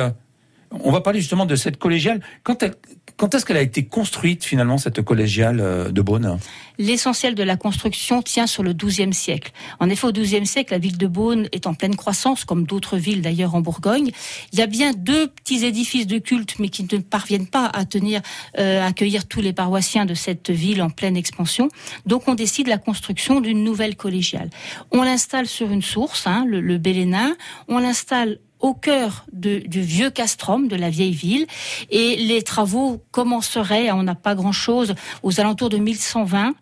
on 0.71 0.91
va 0.91 1.01
parler 1.01 1.19
justement 1.19 1.45
de 1.45 1.55
cette 1.55 1.77
collégiale. 1.77 2.21
Quand, 2.43 2.63
est-ce 2.63 3.45
qu'elle 3.45 3.57
a 3.57 3.61
été 3.61 3.85
construite 3.85 4.43
finalement 4.43 4.77
cette 4.77 5.01
collégiale 5.01 5.59
euh, 5.59 5.91
de 5.91 6.01
Beaune? 6.01 6.39
L'essentiel 6.77 7.35
de 7.35 7.43
la 7.43 7.57
construction 7.57 8.21
tient 8.21 8.47
sur 8.47 8.63
le 8.63 8.73
XIIe 8.73 9.13
siècle. 9.13 9.51
En 9.79 9.89
effet, 9.89 10.07
au 10.07 10.11
XIIe 10.11 10.45
siècle, 10.45 10.73
la 10.73 10.79
ville 10.79 10.97
de 10.97 11.07
Beaune 11.07 11.47
est 11.51 11.67
en 11.67 11.73
pleine 11.73 11.95
croissance, 11.95 12.45
comme 12.45 12.65
d'autres 12.65 12.97
villes 12.97 13.21
d'ailleurs 13.21 13.53
en 13.53 13.61
Bourgogne. 13.61 14.11
Il 14.53 14.59
y 14.59 14.61
a 14.61 14.67
bien 14.67 14.93
deux 14.93 15.27
petits 15.27 15.65
édifices 15.65 16.07
de 16.07 16.17
culte, 16.17 16.57
mais 16.59 16.69
qui 16.69 16.83
ne 16.83 16.97
parviennent 16.99 17.47
pas 17.47 17.65
à 17.65 17.85
tenir, 17.85 18.21
euh, 18.57 18.81
à 18.81 18.87
accueillir 18.87 19.27
tous 19.27 19.41
les 19.41 19.53
paroissiens 19.53 20.05
de 20.05 20.13
cette 20.13 20.49
ville 20.49 20.81
en 20.81 20.89
pleine 20.89 21.17
expansion. 21.17 21.69
Donc, 22.05 22.27
on 22.27 22.33
décide 22.33 22.67
la 22.67 22.77
construction 22.77 23.41
d'une 23.41 23.63
nouvelle 23.63 23.95
collégiale. 23.95 24.49
On 24.91 25.03
l'installe 25.03 25.47
sur 25.47 25.69
une 25.69 25.81
source, 25.81 26.25
hein, 26.27 26.45
le, 26.47 26.61
le 26.61 26.77
Bélénin. 26.77 27.35
On 27.67 27.79
l'installe 27.79 28.39
au 28.61 28.73
cœur 28.73 29.25
de- 29.33 29.59
du 29.59 29.81
vieux 29.81 30.09
castrum 30.09 30.67
de 30.67 30.75
la 30.75 30.89
vieille 30.89 31.11
ville 31.13 31.45
et 31.89 32.15
les 32.17 32.41
travaux 32.41 33.01
commenceraient, 33.11 33.91
on 33.91 34.03
n'a 34.03 34.15
pas 34.15 34.35
grand-chose, 34.35 34.95
aux 35.23 35.39
alentours 35.39 35.69
de 35.69 35.77
1120, 35.77 36.53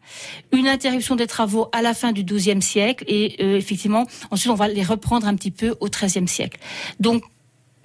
une 0.52 0.68
interruption 0.68 1.16
des 1.16 1.28
travaux 1.28 1.68
à 1.74 1.82
la 1.82 1.94
fin 1.94 2.12
du 2.12 2.24
XIIe 2.24 2.62
siècle 2.62 3.04
et 3.08 3.36
euh, 3.42 3.58
effectivement 3.58 4.06
ensuite 4.32 4.52
on 4.52 4.56
va 4.56 4.68
les 4.68 4.84
reprendre 4.84 5.28
un 5.28 5.36
petit 5.36 5.52
peu 5.52 5.76
au 5.80 5.88
XIIIe 5.90 6.28
siècle. 6.28 6.60
Donc 7.00 7.24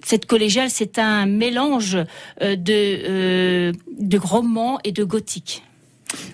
cette 0.03 0.27
collégiale, 0.27 0.69
c'est 0.69 0.99
un 0.99 1.25
mélange 1.25 1.97
euh, 2.41 2.55
de, 2.55 2.73
euh, 2.73 3.71
de 3.99 4.17
roman 4.19 4.77
et 4.83 4.91
de 4.91 5.03
gothique. 5.03 5.63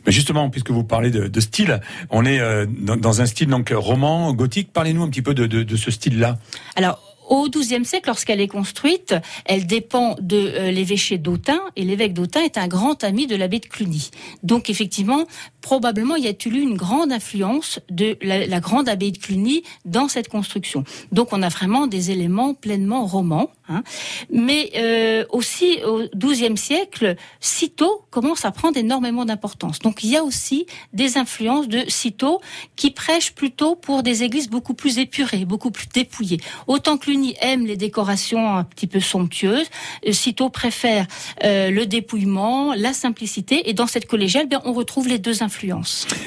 Mais 0.05 0.11
justement, 0.11 0.49
puisque 0.49 0.69
vous 0.71 0.83
parlez 0.83 1.09
de, 1.09 1.27
de 1.27 1.39
style, 1.39 1.79
on 2.09 2.25
est 2.25 2.39
euh, 2.41 2.65
dans, 2.69 2.97
dans 2.97 3.21
un 3.21 3.25
style 3.25 3.47
donc 3.47 3.71
roman, 3.73 4.33
gothique. 4.33 4.73
Parlez-nous 4.73 5.01
un 5.03 5.09
petit 5.09 5.21
peu 5.21 5.33
de, 5.33 5.47
de- 5.47 5.63
de 5.63 5.75
ce 5.77 5.89
style-là. 5.89 6.37
Alors, 6.75 6.99
au 7.29 7.49
XIIe 7.49 7.85
siècle, 7.85 8.07
lorsqu'elle 8.07 8.41
est 8.41 8.47
construite, 8.47 9.15
elle 9.45 9.65
dépend 9.65 10.15
de 10.19 10.37
euh, 10.37 10.71
l'évêché 10.71 11.17
d'Autun, 11.17 11.61
et 11.75 11.83
l'évêque 11.83 12.13
d'Autun 12.13 12.41
est 12.41 12.57
un 12.57 12.67
grand 12.67 13.03
ami 13.03 13.27
de 13.27 13.35
l'abbé 13.35 13.59
de 13.59 13.65
Cluny. 13.65 14.11
Donc, 14.43 14.69
effectivement, 14.69 15.25
probablement, 15.61 16.15
y 16.15 16.27
a 16.27 16.31
eu 16.31 16.59
une 16.59 16.75
grande 16.75 17.11
influence 17.11 17.79
de 17.89 18.17
la, 18.21 18.45
la 18.47 18.59
grande 18.59 18.89
abbaye 18.89 19.11
de 19.11 19.17
Cluny 19.17 19.63
dans 19.85 20.07
cette 20.07 20.27
construction. 20.27 20.83
Donc, 21.11 21.29
on 21.31 21.41
a 21.41 21.49
vraiment 21.49 21.87
des 21.87 22.11
éléments 22.11 22.53
pleinement 22.53 23.05
romans. 23.05 23.51
hein. 23.69 23.83
Mais 24.31 24.71
euh, 24.75 25.23
aussi, 25.29 25.79
au 25.85 26.03
XIIe 26.15 26.57
siècle, 26.57 27.15
Cîteaux 27.39 28.03
commence 28.09 28.43
à 28.45 28.51
prendre 28.51 28.77
énormément 28.77 29.25
d'importance. 29.25 29.79
Donc, 29.79 30.03
il 30.03 30.09
y 30.09 30.17
a 30.17 30.23
aussi 30.23 30.65
des 30.93 31.17
influences 31.17 31.67
de 31.67 31.83
Cîteaux 31.87 32.41
qui 32.75 32.91
prêchent 32.91 33.33
plutôt 33.33 33.75
pour 33.75 34.03
des 34.03 34.23
églises 34.23 34.49
beaucoup 34.49 34.73
plus 34.73 34.97
épurées, 34.97 35.45
beaucoup 35.45 35.71
plus 35.71 35.87
dépouillées. 35.87 36.39
Autant 36.67 36.97
Cluny 36.97 37.35
aime 37.39 37.65
les 37.65 37.77
décorations 37.77 38.57
un 38.57 38.63
petit 38.63 38.87
peu 38.87 38.99
somptueuses, 38.99 39.67
euh, 40.07 40.11
Cîteaux 40.11 40.49
préfère 40.49 41.05
euh, 41.43 41.69
le 41.69 41.85
dépouillement, 41.85 42.73
la 42.73 42.93
simplicité. 42.93 43.69
Et 43.69 43.73
dans 43.73 43.87
cette 43.87 44.07
collégiale, 44.07 44.47
bien, 44.47 44.61
on 44.65 44.73
retrouve 44.73 45.07
les 45.07 45.19
deux 45.19 45.43
influences. 45.43 45.50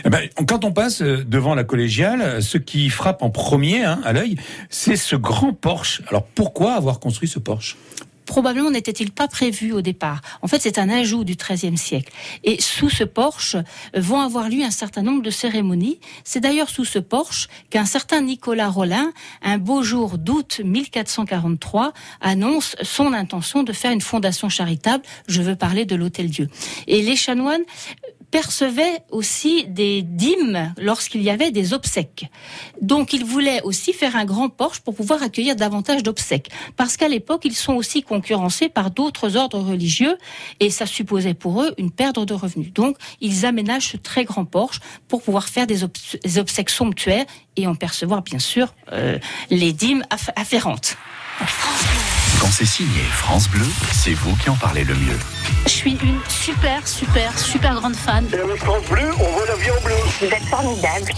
Eh 0.05 0.11
ben, 0.11 0.29
quand 0.47 0.65
on 0.65 0.73
passe 0.73 1.03
euh, 1.03 1.25
devant 1.25 1.55
la 1.55 1.65
collégiale, 1.65 2.21
euh, 2.21 2.41
ce 2.41 2.59
qui 2.59 2.91
frappe 2.91 3.23
en 3.23 3.31
premier 3.31 3.85
hein, 3.85 4.01
à 4.05 4.13
l'œil, 4.13 4.37
c'est 4.71 4.97
ce 4.97 5.17
grand 5.17 5.53
porche. 5.53 6.03
Alors 6.09 6.25
pourquoi 6.25 6.75
avoir 6.75 7.01
construit 7.01 7.29
ce 7.29 7.39
porche 7.39 7.77
probablement 8.27 8.71
n'était-il 8.71 9.13
pas 9.13 9.29
prévu 9.29 9.73
au 9.73 9.81
départ. 9.81 10.21
En 10.43 10.49
fait, 10.49 10.61
c'est 10.61 10.79
un 10.79 10.89
ajout 10.89 11.25
du 11.25 11.37
XIIIe 11.37 11.77
siècle. 11.77 12.13
Et 12.43 12.61
sous 12.61 12.91
ce 12.91 13.05
porche 13.05 13.55
euh, 13.55 13.63
vont 14.01 14.21
avoir 14.21 14.49
lieu 14.49 14.63
un 14.63 14.71
certain 14.71 15.03
nombre 15.03 15.23
de 15.23 15.31
cérémonies. 15.31 16.01
C'est 16.25 16.41
d'ailleurs 16.41 16.69
sous 16.69 16.85
ce 16.85 16.99
porche 16.99 17.49
qu'un 17.71 17.85
certain 17.85 18.21
Nicolas 18.23 18.69
Rollin, 18.69 19.13
un 19.43 19.59
beau 19.59 19.83
jour 19.83 20.19
d'août 20.19 20.61
1443, 20.65 21.93
annonce 22.21 22.77
son 22.83 23.13
intention 23.13 23.63
de 23.63 23.73
faire 23.73 23.93
une 23.93 24.01
fondation 24.01 24.49
charitable. 24.49 25.05
Je 25.29 25.43
veux 25.43 25.57
parler 25.57 25.85
de 25.85 25.95
l'Hôtel 25.95 26.29
Dieu. 26.29 26.49
Et 26.87 27.03
les 27.03 27.17
chanoines 27.17 27.63
percevaient 28.39 28.99
aussi 29.13 29.65
des 29.69 30.03
dîmes 30.03 30.75
lorsqu'il 30.77 31.23
y 31.23 31.31
avait 31.31 31.53
des 31.53 31.73
obsèques. 31.73 32.25
Donc 32.81 33.13
ils 33.13 33.25
voulaient 33.25 33.63
aussi 33.63 33.93
faire 33.93 34.17
un 34.17 34.25
grand 34.25 34.49
porche 34.49 34.81
pour 34.81 34.97
pouvoir 34.97 35.23
accueillir 35.23 35.55
davantage 35.55 36.03
d'obsèques. 36.03 36.49
Parce 36.77 36.97
qu'à 36.97 37.07
l'époque, 37.07 37.43
ils 37.45 37.55
sont 37.55 37.75
aussi 37.75 38.03
concurrencés 38.03 38.69
par 38.69 38.91
d'autres 38.91 39.37
ordres 39.37 39.61
religieux 39.61 40.19
et 40.59 40.71
ça 40.71 40.85
supposait 40.85 41.35
pour 41.35 41.63
eux 41.63 41.75
une 41.79 41.93
perte 41.93 42.19
de 42.19 42.35
revenus. 42.35 42.73
Donc 42.73 42.97
ils 43.21 43.47
aménagent 43.47 43.91
ce 43.93 43.99
très 43.99 44.25
grand 44.25 44.45
porche 44.45 44.81
pour 45.07 45.23
pouvoir 45.23 45.47
faire 45.49 45.69
des, 45.69 45.85
obs- 45.85 46.19
des 46.25 46.39
obsèques 46.39 46.71
somptuaires 46.71 47.27
et 47.55 47.69
en 47.69 47.77
percevoir 47.77 48.23
bien 48.23 48.41
sûr 48.41 48.75
euh, 48.93 49.17
les 49.51 49.73
dîmes 49.73 50.03
aff- 50.11 50.33
afférentes. 50.35 50.97
Quand 52.41 52.51
c'est 52.51 52.67
signé 52.67 53.03
France 53.11 53.49
Bleu, 53.49 53.67
c'est 53.93 54.15
vous 54.15 54.35
qui 54.37 54.51
en 54.51 54.57
parlez 54.57 54.85
le 54.85 54.95
mieux. 54.95 55.19
Je 55.65 55.71
suis 55.71 55.93
une 55.93 56.19
super, 56.29 56.87
super, 56.87 57.37
super 57.39 57.75
grande 57.75 57.97
fan. 57.97 58.27
Et 58.33 58.37
avec 58.39 58.59
France 58.59 58.85
Bleu, 58.91 59.11
on 59.19 59.33
voit 59.33 59.47
la 59.47 59.57
vie 59.57 59.71
en 59.71 59.83
bleu. 59.83 59.95
Vous 60.21 60.27
êtes 60.27 60.45
formidable. 60.45 61.13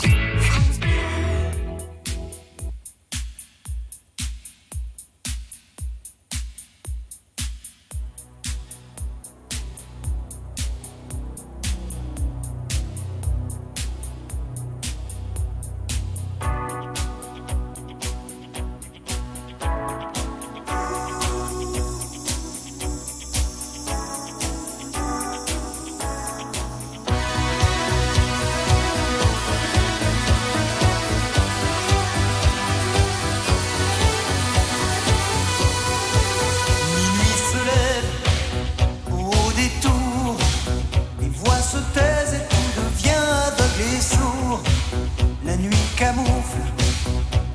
Camoufle 45.96 46.60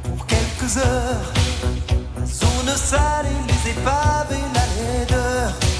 pour 0.03 0.25
quelques 0.25 0.77
heures 0.77 1.33
la 2.17 2.25
zone 2.25 2.75
sale 2.75 3.27
et 3.27 3.51
les 3.51 3.71
épaves 3.71 4.31
et 4.31 4.55
la 4.55 4.99
laideur. 4.99 5.70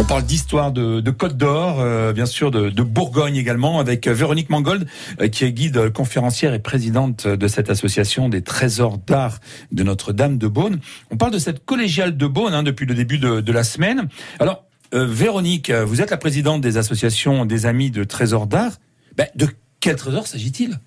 On 0.00 0.04
parle 0.04 0.24
d'histoire 0.24 0.72
de, 0.72 1.10
Côte 1.10 1.36
d'Or, 1.36 1.78
euh, 1.78 2.14
bien 2.14 2.24
sûr 2.24 2.50
de, 2.50 2.70
Bourgogne 2.82 3.36
également, 3.36 3.80
avec 3.80 4.06
euh, 4.06 4.14
Véronique 4.14 4.48
Mangold, 4.48 4.88
euh, 5.20 5.28
qui 5.28 5.44
est 5.44 5.52
guide 5.52 5.92
conférencière 5.92 6.54
et 6.54 6.58
présidente 6.58 7.26
de 7.26 7.48
cette 7.48 7.68
association 7.68 8.30
des 8.30 8.40
trésors 8.40 8.96
d'art 8.96 9.40
de 9.72 9.82
Notre-Dame 9.82 10.38
de 10.38 10.48
Beaune. 10.48 10.80
On 11.10 11.18
parle 11.18 11.32
de 11.32 11.38
cette 11.38 11.66
collégiale 11.66 12.16
de 12.16 12.26
Beaune 12.26 12.54
hein, 12.54 12.62
depuis 12.62 12.86
le 12.86 12.94
début 12.94 13.18
de, 13.18 13.52
la 13.52 13.62
semaine. 13.62 14.08
Alors, 14.38 14.64
Véronique, 14.90 15.70
vous 15.70 16.00
êtes 16.00 16.10
la 16.10 16.16
présidente 16.16 16.62
des 16.62 16.78
associations 16.78 17.44
des 17.44 17.66
amis 17.66 17.90
de 17.90 18.02
trésors 18.02 18.46
d'art. 18.46 18.72
Ben, 19.18 19.26
de 19.34 19.48
quel 19.80 19.96
trésor 19.96 20.26
s'agit-il? 20.26 20.78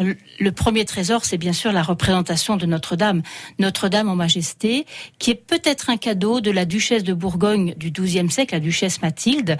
Le 0.00 0.52
premier 0.52 0.84
trésor, 0.84 1.24
c'est 1.24 1.38
bien 1.38 1.52
sûr 1.52 1.72
la 1.72 1.82
représentation 1.82 2.56
de 2.56 2.66
Notre-Dame, 2.66 3.22
Notre-Dame 3.58 4.08
en 4.08 4.16
majesté, 4.16 4.86
qui 5.18 5.30
est 5.30 5.34
peut-être 5.34 5.90
un 5.90 5.96
cadeau 5.96 6.40
de 6.40 6.50
la 6.50 6.64
duchesse 6.64 7.04
de 7.04 7.12
Bourgogne 7.12 7.74
du 7.76 7.90
XIIe 7.90 8.30
siècle, 8.30 8.54
la 8.54 8.60
duchesse 8.60 9.02
Mathilde. 9.02 9.56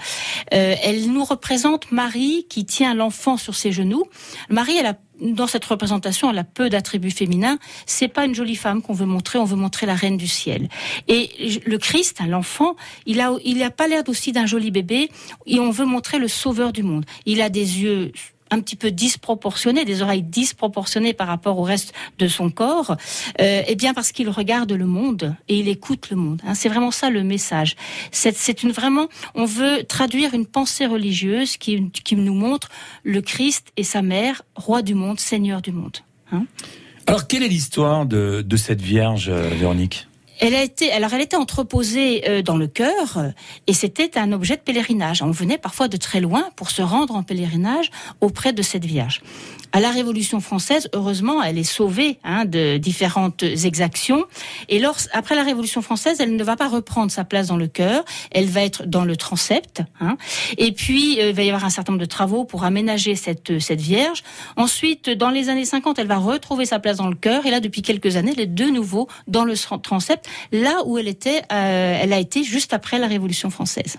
Euh, 0.53 0.75
elle 0.83 1.11
nous 1.11 1.23
représente 1.23 1.91
Marie 1.91 2.45
qui 2.49 2.65
tient 2.65 2.93
l'enfant 2.93 3.37
sur 3.37 3.55
ses 3.55 3.71
genoux. 3.71 4.05
Marie, 4.49 4.77
elle 4.77 4.87
a 4.87 4.97
dans 5.21 5.47
cette 5.47 5.65
représentation, 5.65 6.31
elle 6.31 6.39
a 6.39 6.43
peu 6.43 6.69
d'attributs 6.69 7.11
féminins. 7.11 7.59
C'est 7.85 8.07
pas 8.07 8.25
une 8.25 8.33
jolie 8.35 8.55
femme 8.55 8.81
qu'on 8.81 8.93
veut 8.93 9.05
montrer, 9.05 9.39
on 9.39 9.45
veut 9.45 9.55
montrer 9.55 9.85
la 9.85 9.95
reine 9.95 10.17
du 10.17 10.27
ciel. 10.27 10.67
Et 11.07 11.61
le 11.65 11.77
Christ, 11.77 12.17
hein, 12.19 12.27
l'enfant, 12.27 12.75
il 13.05 13.21
a, 13.21 13.31
il 13.45 13.61
a 13.61 13.69
pas 13.69 13.87
l'air 13.87 14.01
aussi 14.07 14.31
d'un 14.31 14.45
joli 14.45 14.71
bébé, 14.71 15.09
et 15.45 15.59
on 15.59 15.69
veut 15.69 15.85
montrer 15.85 16.17
le 16.17 16.27
sauveur 16.27 16.73
du 16.73 16.83
monde. 16.83 17.05
Il 17.25 17.41
a 17.41 17.49
des 17.49 17.81
yeux 17.81 18.11
un 18.51 18.59
petit 18.59 18.75
peu 18.75 18.91
disproportionné, 18.91 19.85
des 19.85 20.01
oreilles 20.01 20.21
disproportionnées 20.21 21.13
par 21.13 21.27
rapport 21.27 21.57
au 21.57 21.63
reste 21.63 21.93
de 22.19 22.27
son 22.27 22.51
corps, 22.51 22.95
euh, 23.39 23.63
eh 23.65 23.75
bien 23.75 23.93
parce 23.93 24.11
qu'il 24.11 24.29
regarde 24.29 24.71
le 24.71 24.85
monde 24.85 25.35
et 25.47 25.59
il 25.59 25.67
écoute 25.67 26.09
le 26.09 26.17
monde. 26.17 26.41
Hein. 26.45 26.53
C'est 26.53 26.69
vraiment 26.69 26.91
ça 26.91 27.09
le 27.09 27.23
message. 27.23 27.75
C'est 28.11 28.63
une 28.63 28.71
vraiment, 28.71 29.07
on 29.33 29.45
veut 29.45 29.83
traduire 29.83 30.33
une 30.33 30.45
pensée 30.45 30.85
religieuse 30.85 31.57
qui, 31.57 31.89
qui 31.89 32.15
nous 32.15 32.33
montre 32.33 32.69
le 33.03 33.21
Christ 33.21 33.71
et 33.77 33.83
sa 33.83 34.01
mère, 34.01 34.43
roi 34.55 34.81
du 34.81 34.93
monde, 34.93 35.19
seigneur 35.19 35.61
du 35.61 35.71
monde. 35.71 35.97
Hein. 36.31 36.45
Alors 37.07 37.27
quelle 37.27 37.43
est 37.43 37.47
l'histoire 37.47 38.05
de, 38.05 38.43
de 38.45 38.57
cette 38.57 38.81
Vierge, 38.81 39.29
euh, 39.29 39.49
Véronique? 39.57 40.07
Elle 40.41 40.55
a 40.55 40.63
été, 40.63 40.91
alors 40.91 41.13
elle 41.13 41.21
était 41.21 41.37
entreposée 41.37 42.27
euh, 42.27 42.41
dans 42.41 42.57
le 42.57 42.67
cœur 42.67 43.19
et 43.67 43.73
c'était 43.73 44.17
un 44.17 44.31
objet 44.31 44.57
de 44.57 44.61
pèlerinage. 44.61 45.21
On 45.21 45.29
venait 45.29 45.59
parfois 45.59 45.87
de 45.87 45.97
très 45.97 46.19
loin 46.19 46.49
pour 46.55 46.71
se 46.71 46.81
rendre 46.81 47.15
en 47.15 47.21
pèlerinage 47.21 47.91
auprès 48.21 48.51
de 48.51 48.63
cette 48.63 48.83
Vierge. 48.83 49.21
À 49.73 49.79
la 49.79 49.91
Révolution 49.91 50.41
française, 50.41 50.89
heureusement, 50.93 51.41
elle 51.41 51.57
est 51.57 51.63
sauvée 51.63 52.17
hein, 52.25 52.43
de 52.43 52.77
différentes 52.77 53.43
exactions. 53.43 54.25
Et 54.67 54.81
après 55.13 55.35
la 55.35 55.43
Révolution 55.43 55.81
française, 55.81 56.17
elle 56.19 56.35
ne 56.35 56.43
va 56.43 56.57
pas 56.57 56.67
reprendre 56.67 57.09
sa 57.09 57.23
place 57.23 57.47
dans 57.47 57.55
le 57.55 57.67
cœur. 57.67 58.03
Elle 58.31 58.47
va 58.47 58.63
être 58.63 58.85
dans 58.85 59.05
le 59.05 59.15
transept. 59.15 59.83
Hein. 60.01 60.17
Et 60.57 60.73
puis, 60.73 61.21
euh, 61.21 61.29
il 61.29 61.35
va 61.35 61.43
y 61.43 61.49
avoir 61.49 61.63
un 61.63 61.69
certain 61.69 61.93
nombre 61.93 62.01
de 62.01 62.09
travaux 62.09 62.43
pour 62.43 62.65
aménager 62.65 63.15
cette, 63.15 63.59
cette 63.59 63.79
Vierge. 63.79 64.23
Ensuite, 64.57 65.09
dans 65.09 65.29
les 65.29 65.47
années 65.47 65.65
50, 65.65 65.99
elle 65.99 66.07
va 66.07 66.17
retrouver 66.17 66.65
sa 66.65 66.79
place 66.79 66.97
dans 66.97 67.07
le 67.07 67.15
cœur. 67.15 67.45
Et 67.45 67.51
là, 67.51 67.61
depuis 67.61 67.81
quelques 67.81 68.17
années, 68.17 68.33
elle 68.35 68.43
est 68.43 68.47
de 68.47 68.65
nouveau 68.65 69.07
dans 69.27 69.45
le 69.45 69.55
transept, 69.81 70.27
là 70.51 70.83
où 70.85 70.97
elle 70.97 71.07
était, 71.07 71.41
euh, 71.51 71.99
elle 72.01 72.13
a 72.13 72.19
été 72.19 72.43
juste 72.43 72.73
après 72.73 72.99
la 72.99 73.07
Révolution 73.07 73.49
française. 73.49 73.97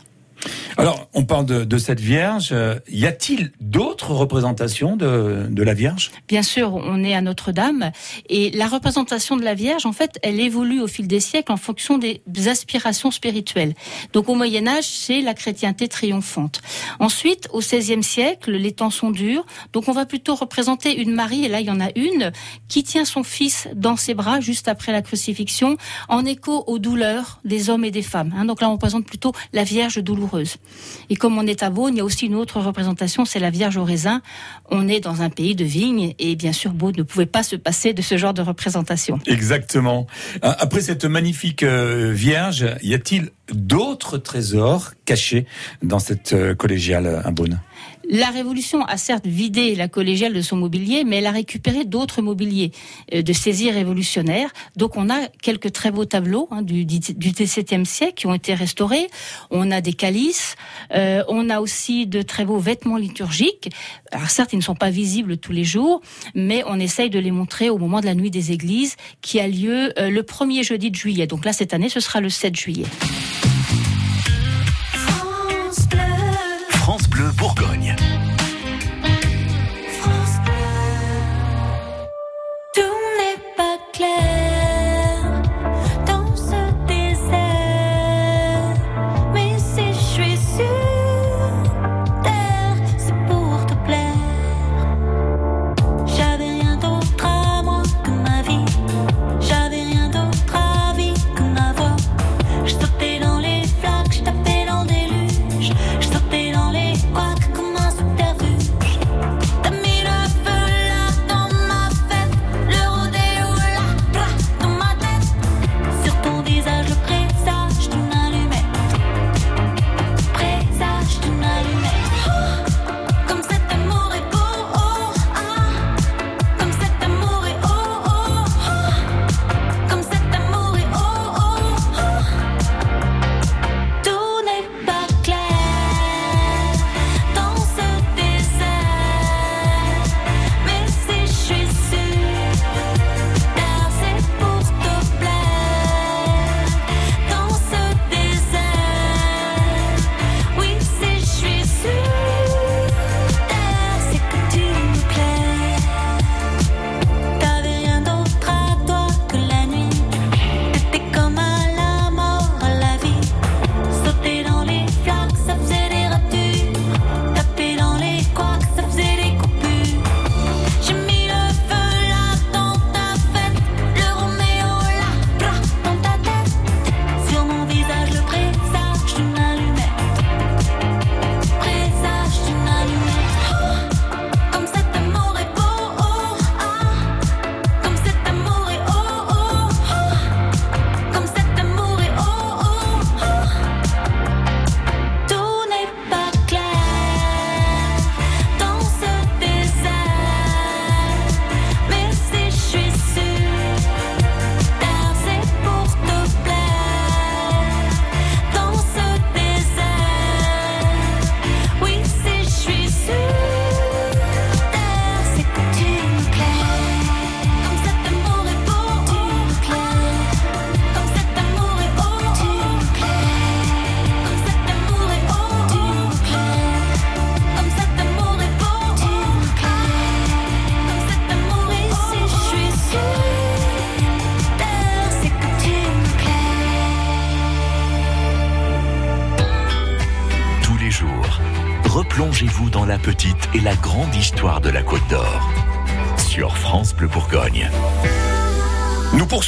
Alors, 0.78 1.08
on 1.12 1.24
parle 1.24 1.46
de, 1.46 1.78
cette 1.78 2.00
Vierge. 2.00 2.50
Euh, 2.52 2.78
y 2.88 3.06
a-t-il 3.06 3.52
d'autres 3.60 4.12
représentations 4.12 4.96
de, 4.96 5.46
de, 5.48 5.62
la 5.62 5.74
Vierge? 5.74 6.10
Bien 6.28 6.42
sûr, 6.42 6.74
on 6.74 7.04
est 7.04 7.14
à 7.14 7.20
Notre-Dame. 7.20 7.92
Et 8.28 8.50
la 8.50 8.68
représentation 8.68 9.36
de 9.36 9.42
la 9.42 9.54
Vierge, 9.54 9.84
en 9.84 9.92
fait, 9.92 10.18
elle 10.22 10.40
évolue 10.40 10.80
au 10.80 10.86
fil 10.86 11.06
des 11.06 11.20
siècles 11.20 11.52
en 11.52 11.56
fonction 11.56 11.98
des 11.98 12.48
aspirations 12.48 13.10
spirituelles. 13.10 13.74
Donc, 14.12 14.28
au 14.28 14.34
Moyen-Âge, 14.34 14.88
c'est 14.88 15.20
la 15.20 15.34
chrétienté 15.34 15.88
triomphante. 15.88 16.62
Ensuite, 17.00 17.48
au 17.52 17.60
XVIe 17.60 18.02
siècle, 18.02 18.52
les 18.52 18.72
temps 18.72 18.90
sont 18.90 19.10
durs. 19.10 19.44
Donc, 19.72 19.88
on 19.88 19.92
va 19.92 20.06
plutôt 20.06 20.34
représenter 20.34 21.00
une 21.00 21.12
Marie, 21.12 21.44
et 21.44 21.48
là, 21.48 21.60
il 21.60 21.66
y 21.66 21.70
en 21.70 21.80
a 21.80 21.90
une, 21.96 22.32
qui 22.68 22.82
tient 22.82 23.04
son 23.04 23.22
fils 23.22 23.68
dans 23.74 23.96
ses 23.96 24.14
bras 24.14 24.40
juste 24.40 24.68
après 24.68 24.92
la 24.92 25.02
crucifixion, 25.02 25.76
en 26.08 26.24
écho 26.24 26.64
aux 26.66 26.78
douleurs 26.78 27.40
des 27.44 27.70
hommes 27.70 27.84
et 27.84 27.90
des 27.90 28.02
femmes. 28.02 28.32
Hein. 28.36 28.46
Donc 28.46 28.60
là, 28.60 28.68
on 28.70 28.72
représente 28.72 29.04
plutôt 29.04 29.32
la 29.52 29.64
Vierge 29.64 30.02
douloureuse. 30.02 30.31
Et 31.10 31.16
comme 31.16 31.38
on 31.38 31.46
est 31.46 31.62
à 31.62 31.70
Beaune, 31.70 31.94
il 31.94 31.98
y 31.98 32.00
a 32.00 32.04
aussi 32.04 32.26
une 32.26 32.34
autre 32.34 32.60
représentation, 32.60 33.24
c'est 33.24 33.38
la 33.38 33.50
Vierge 33.50 33.76
au 33.76 33.84
raisin. 33.84 34.22
On 34.70 34.88
est 34.88 35.00
dans 35.00 35.22
un 35.22 35.30
pays 35.30 35.54
de 35.54 35.64
vignes 35.64 36.14
et 36.18 36.36
bien 36.36 36.52
sûr 36.52 36.72
Beaune 36.72 36.94
ne 36.96 37.02
pouvait 37.02 37.26
pas 37.26 37.42
se 37.42 37.56
passer 37.56 37.92
de 37.92 38.02
ce 38.02 38.16
genre 38.16 38.34
de 38.34 38.42
représentation. 38.42 39.18
Exactement. 39.26 40.06
Euh, 40.44 40.52
après 40.58 40.80
cette 40.80 41.04
magnifique 41.04 41.62
euh, 41.62 42.12
Vierge, 42.12 42.66
y 42.82 42.94
a-t-il 42.94 43.30
d'autres 43.52 44.18
trésors 44.18 44.92
cachés 45.04 45.46
dans 45.82 45.98
cette 45.98 46.32
euh, 46.32 46.54
collégiale 46.54 47.22
à 47.24 47.30
Beaune? 47.30 47.60
La 48.08 48.30
Révolution 48.30 48.84
a 48.84 48.96
certes 48.96 49.26
vidé 49.26 49.74
la 49.74 49.88
collégiale 49.88 50.32
de 50.32 50.40
son 50.40 50.56
mobilier, 50.56 51.04
mais 51.04 51.16
elle 51.16 51.26
a 51.26 51.30
récupéré 51.30 51.84
d'autres 51.84 52.22
mobiliers 52.22 52.72
euh, 53.14 53.22
de 53.22 53.32
saisie 53.32 53.70
révolutionnaire. 53.70 54.50
Donc 54.76 54.96
on 54.96 55.10
a 55.10 55.28
quelques 55.40 55.72
très 55.72 55.90
beaux 55.90 56.04
tableaux 56.04 56.48
hein, 56.50 56.62
du, 56.62 56.84
du 56.84 56.98
XVIIe 56.98 57.86
siècle 57.86 58.14
qui 58.14 58.26
ont 58.26 58.34
été 58.34 58.54
restaurés. 58.54 59.06
On 59.50 59.70
a 59.70 59.80
des 59.80 59.92
calices, 59.92 60.56
euh, 60.94 61.22
on 61.28 61.50
a 61.50 61.60
aussi 61.60 62.06
de 62.06 62.22
très 62.22 62.44
beaux 62.44 62.58
vêtements 62.58 62.96
liturgiques. 62.96 63.70
Alors 64.10 64.30
certes, 64.30 64.52
ils 64.52 64.58
ne 64.58 64.62
sont 64.62 64.74
pas 64.74 64.90
visibles 64.90 65.36
tous 65.36 65.52
les 65.52 65.64
jours, 65.64 66.00
mais 66.34 66.62
on 66.66 66.78
essaye 66.78 67.10
de 67.10 67.18
les 67.18 67.30
montrer 67.30 67.70
au 67.70 67.78
moment 67.78 68.00
de 68.00 68.06
la 68.06 68.14
nuit 68.14 68.30
des 68.30 68.52
églises 68.52 68.96
qui 69.20 69.40
a 69.40 69.48
lieu 69.48 69.92
euh, 69.98 70.10
le 70.10 70.22
premier 70.22 70.62
jeudi 70.62 70.90
de 70.90 70.96
juillet. 70.96 71.26
Donc 71.26 71.44
là, 71.44 71.52
cette 71.52 71.74
année, 71.74 71.88
ce 71.88 72.00
sera 72.00 72.20
le 72.20 72.28
7 72.28 72.56
juillet. 72.56 72.86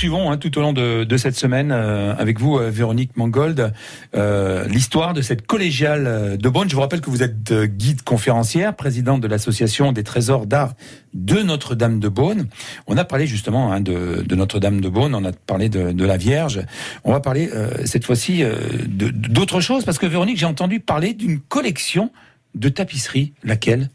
Poursuivons 0.05 0.31
hein, 0.31 0.37
tout 0.37 0.59
au 0.59 0.61
long 0.61 0.75
de, 0.75 1.17
cette 1.17 1.35
semaine 1.35 1.73
euh, 1.73 2.15
avec 2.19 2.39
vous, 2.39 2.59
euh, 2.59 2.69
Véronique 2.69 3.17
Mangold, 3.17 3.73
euh, 4.15 4.69
l'histoire 4.69 5.15
de 5.15 5.23
cette 5.23 5.47
collégiale 5.47 6.37
de 6.37 6.49
Beaune. 6.51 6.69
Je 6.69 6.75
vous 6.75 6.83
rappelle 6.83 7.01
que 7.01 7.09
vous 7.09 7.23
êtes 7.23 7.55
guide 7.55 8.03
conférencière, 8.03 8.77
présidente 8.77 9.23
de 9.23 9.29
l'association 9.29 9.93
des 9.93 10.05
trésors 10.05 10.45
d'art 10.45 10.75
de 11.15 11.37
Notre-Dame 11.37 12.01
de 12.01 12.09
Beaune. 12.11 12.49
On 12.87 12.99
a 12.99 13.05
parlé 13.07 13.27
justement 13.27 13.73
hein, 13.73 13.81
de, 13.81 14.23
Notre-Dame 14.35 14.83
de 14.83 14.91
Beaune, 14.91 15.15
on 15.15 15.25
a 15.25 15.33
parlé 15.33 15.71
de, 15.71 15.93
de 15.93 16.05
la 16.05 16.19
Vierge. 16.19 16.61
On 17.05 17.13
va 17.13 17.21
parler 17.21 17.49
cette 17.87 18.05
fois-ci 18.05 18.45
d'autre 18.87 19.63
chose 19.63 19.87
parce 19.87 19.97
que 19.97 20.05
Véronique, 20.05 20.37
j'ai 20.37 20.45
entendu 20.45 20.81
parler 20.81 21.15
d'une 21.15 21.41
collection 21.41 22.11
de 22.55 22.69
tapisseries. 22.69 23.33
Laquelle? 23.43 23.89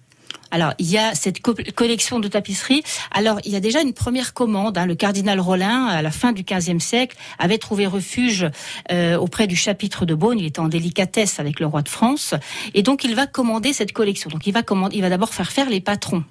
Alors, 0.52 0.74
il 0.80 0.90
y 0.90 0.98
a 0.98 1.14
cette 1.16 1.42
co- 1.42 1.56
collection 1.76 2.20
de 2.20 2.28
tapisseries. 2.28 2.84
Alors, 3.12 3.40
il 3.46 3.52
y 3.52 3.56
a 3.56 3.60
déjà 3.60 3.82
une 3.82 3.94
première 3.94 4.34
commande. 4.34 4.78
hein. 4.78 4.86
Le 4.86 4.96
cardinal 4.96 5.40
Rollin, 5.40 5.86
à 5.86 6.02
la 6.02 6.12
fin 6.12 6.32
du 6.32 6.44
XVe 6.44 6.80
siècle, 6.80 7.16
avait 7.38 7.58
trouvé 7.58 7.86
refuge 7.86 8.48
euh, 8.92 9.18
auprès 9.18 9.48
du 9.48 9.56
chapitre 9.56 10.06
de 10.06 10.16
Beaune. 10.16 10.40
Il 10.40 10.46
était 10.46 10.60
en 10.60 10.68
délicatesse 10.68 11.40
avec 11.40 11.60
le 11.60 11.66
roi 11.68 11.82
de 11.82 11.90
France. 11.90 12.34
Et 12.74 12.82
donc, 12.84 13.04
il 13.04 13.16
va 13.16 13.28
commander 13.28 13.74
cette 13.74 13.92
collection. 13.94 14.30
Donc, 14.30 14.48
il 14.48 14.54
va, 14.54 14.64
commander, 14.64 14.96
il 14.96 15.02
va 15.02 15.10
d'abord 15.10 15.34
faire 15.34 15.52
faire 15.52 15.70
les 15.70 15.82
patrons. 15.82 16.24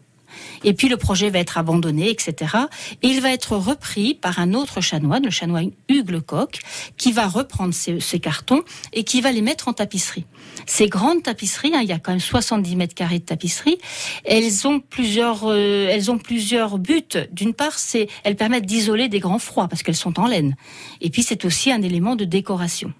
Et 0.65 0.73
puis 0.75 0.89
le 0.89 0.97
projet 0.97 1.31
va 1.31 1.39
être 1.39 1.59
abandonné, 1.59 2.11
etc. 2.11 2.55
Et 3.03 3.09
il 3.09 3.21
va 3.21 3.33
être 3.33 3.57
repris 3.57 4.15
par 4.15 4.39
un 4.39 4.55
autre 4.55 4.81
chanoine, 4.81 5.25
le 5.25 5.31
chanoine 5.31 5.71
Hugues 5.89 6.11
Lecoq, 6.11 6.61
qui 6.97 7.13
va 7.13 7.27
reprendre 7.27 7.75
ces, 7.75 8.21
cartons 8.21 8.63
et 8.93 9.05
qui 9.05 9.21
va 9.21 9.33
les 9.33 9.43
mettre 9.43 9.69
en 9.69 9.73
tapisserie. 9.73 10.27
Ces 10.67 10.89
grandes 10.89 11.23
tapisseries, 11.23 11.73
hein, 11.75 11.81
il 11.83 11.89
y 11.89 11.93
a 11.93 11.99
quand 11.99 12.13
même 12.13 12.21
70 12.21 12.77
mètres 12.77 12.95
carrés 12.95 13.21
de 13.21 13.25
tapisserie, 13.25 13.79
elles 14.25 14.67
ont 14.67 14.81
plusieurs, 14.81 15.43
euh, 15.45 15.89
elles 15.89 16.11
ont 16.11 16.19
plusieurs 16.19 16.79
buts. 16.79 17.03
D'une 17.33 17.55
part, 17.55 17.79
c'est, 17.79 18.09
elles 18.25 18.37
permettent 18.37 18.67
d'isoler 18.67 19.09
des 19.09 19.21
grands 19.21 19.39
froids 19.39 19.69
parce 19.69 19.83
qu'elles 19.83 19.97
sont 19.97 20.19
en 20.19 20.27
laine. 20.27 20.57
Et 21.01 21.11
puis 21.11 21.23
c'est 21.23 21.45
aussi 21.45 21.71
un 21.71 21.83
élément 21.83 22.17
de 22.17 22.25
décoration. 22.25 22.93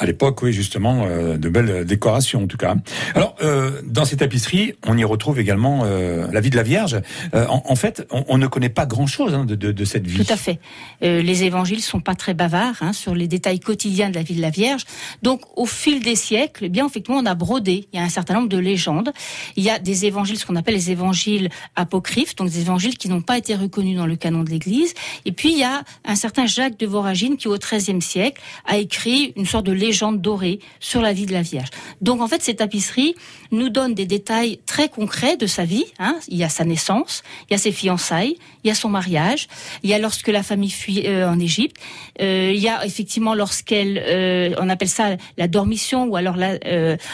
À 0.00 0.06
l'époque, 0.06 0.40
oui, 0.40 0.54
justement, 0.54 1.04
euh, 1.04 1.36
de 1.36 1.50
belles 1.50 1.84
décorations 1.84 2.44
en 2.44 2.46
tout 2.46 2.56
cas. 2.56 2.74
Alors, 3.14 3.36
euh, 3.42 3.82
dans 3.84 4.06
ces 4.06 4.16
tapisseries, 4.16 4.72
on 4.86 4.96
y 4.96 5.04
retrouve 5.04 5.38
également 5.38 5.82
euh, 5.84 6.26
la 6.32 6.40
vie 6.40 6.48
de 6.48 6.56
la 6.56 6.62
Vierge. 6.62 6.98
En, 7.34 7.76
fait, 7.76 8.06
on, 8.10 8.38
ne 8.38 8.46
connaît 8.46 8.70
pas 8.70 8.86
grand-chose 8.86 9.34
hein, 9.34 9.44
de, 9.44 9.84
cette 9.84 10.06
vie. 10.06 10.24
Tout 10.24 10.32
à 10.32 10.36
fait. 10.36 10.58
Les 11.02 11.44
évangiles 11.44 11.82
sont 11.82 12.00
pas 12.00 12.14
très 12.14 12.32
bavards 12.32 12.76
hein, 12.80 12.94
sur 12.94 13.14
les 13.14 13.28
détails 13.28 13.60
quotidiens 13.60 14.08
de 14.08 14.14
la 14.14 14.22
vie 14.22 14.34
de 14.34 14.40
la 14.40 14.48
Vierge. 14.48 14.84
Donc, 15.22 15.42
au 15.56 15.66
fil 15.66 16.02
des 16.02 16.16
siècles, 16.16 16.64
eh 16.64 16.68
bien 16.70 16.86
effectivement, 16.86 17.20
on 17.20 17.26
a 17.26 17.34
brodé. 17.34 17.88
Il 17.92 17.98
y 17.98 18.02
a 18.02 18.04
un 18.04 18.08
certain 18.08 18.34
nombre 18.34 18.48
de 18.48 18.58
légendes. 18.58 19.12
Il 19.56 19.64
y 19.64 19.70
a 19.70 19.78
des 19.78 20.06
évangiles, 20.06 20.38
ce 20.38 20.46
qu'on 20.46 20.56
appelle 20.56 20.74
les 20.74 20.90
évangiles 20.90 21.50
apocryphes, 21.76 22.34
donc 22.36 22.48
des 22.48 22.60
évangiles 22.60 22.96
qui 22.96 23.08
n'ont 23.08 23.22
pas 23.22 23.36
été 23.36 23.54
reconnus 23.54 23.98
dans 23.98 24.06
le 24.06 24.16
canon 24.16 24.44
de 24.44 24.50
l'Église. 24.50 24.94
Et 25.26 25.32
puis, 25.32 25.52
il 25.52 25.58
y 25.58 25.64
a 25.64 25.82
un 26.06 26.14
certain 26.14 26.46
Jacques 26.46 26.78
de 26.78 26.86
Voragine 26.86 27.36
qui, 27.36 27.48
au 27.48 27.56
XIIIe 27.58 28.00
siècle, 28.00 28.40
a 28.66 28.78
écrit 28.78 29.34
une 29.36 29.46
sorte 29.46 29.66
de 29.66 29.72
légende 29.72 29.89
dorée 30.20 30.60
sur 30.80 31.00
la 31.00 31.12
vie 31.12 31.26
de 31.26 31.32
la 31.32 31.42
Vierge. 31.42 31.68
Donc, 32.00 32.20
en 32.20 32.28
fait, 32.28 32.42
ces 32.42 32.56
tapisseries 32.56 33.14
nous 33.52 33.68
donnent 33.68 33.94
des 33.94 34.06
détails 34.06 34.60
très 34.66 34.88
concrets 34.88 35.36
de 35.36 35.46
sa 35.46 35.64
vie. 35.64 35.84
Hein. 35.98 36.16
Il 36.28 36.36
y 36.36 36.44
a 36.44 36.48
sa 36.48 36.64
naissance, 36.64 37.22
il 37.48 37.52
y 37.52 37.56
a 37.56 37.58
ses 37.58 37.72
fiançailles, 37.72 38.36
il 38.64 38.68
y 38.68 38.70
a 38.70 38.74
son 38.74 38.88
mariage, 38.88 39.48
il 39.82 39.90
y 39.90 39.94
a 39.94 39.98
lorsque 39.98 40.28
la 40.28 40.42
famille 40.42 40.70
fuit 40.70 41.06
euh, 41.06 41.28
en 41.28 41.38
Égypte, 41.38 41.76
euh, 42.20 42.52
il 42.54 42.60
y 42.60 42.68
a 42.68 42.84
effectivement 42.84 43.34
lorsqu'elle, 43.34 44.02
euh, 44.04 44.54
on 44.58 44.68
appelle 44.68 44.88
ça 44.88 45.16
la 45.38 45.48
dormition, 45.48 46.04
ou 46.04 46.16
alors 46.16 46.36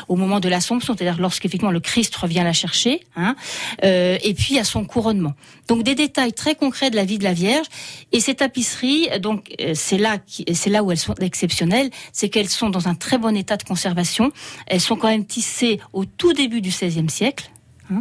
au 0.08 0.16
moment 0.16 0.40
de 0.40 0.48
l'Assomption, 0.48 0.94
c'est-à-dire 0.96 1.20
lorsqu'effectivement 1.20 1.70
le 1.70 1.80
Christ 1.80 2.14
revient 2.16 2.42
la 2.44 2.52
chercher, 2.52 3.00
hein, 3.16 3.36
et 3.82 4.34
puis 4.36 4.48
il 4.50 4.56
y 4.56 4.58
a 4.58 4.64
son 4.64 4.84
couronnement. 4.84 5.32
Donc 5.68 5.82
des 5.82 5.94
détails 5.94 6.32
très 6.32 6.54
concrets 6.54 6.90
de 6.90 6.96
la 6.96 7.04
vie 7.04 7.18
de 7.18 7.24
la 7.24 7.32
Vierge. 7.32 7.66
Et 8.12 8.20
ces 8.20 8.34
tapisseries, 8.34 9.08
donc 9.20 9.54
c'est 9.74 9.98
là, 9.98 10.18
c'est 10.52 10.70
là 10.70 10.82
où 10.82 10.92
elles 10.92 10.98
sont 10.98 11.14
exceptionnelles, 11.14 11.90
c'est 12.12 12.28
qu'elles 12.28 12.48
sont 12.48 12.65
dans 12.70 12.88
un 12.88 12.94
très 12.94 13.18
bon 13.18 13.36
état 13.36 13.56
de 13.56 13.62
conservation. 13.64 14.32
Elles 14.66 14.80
sont 14.80 14.96
quand 14.96 15.08
même 15.08 15.26
tissées 15.26 15.80
au 15.92 16.04
tout 16.04 16.32
début 16.32 16.60
du 16.60 16.70
XVIe 16.70 17.08
siècle. 17.10 17.50
hein. 17.90 17.98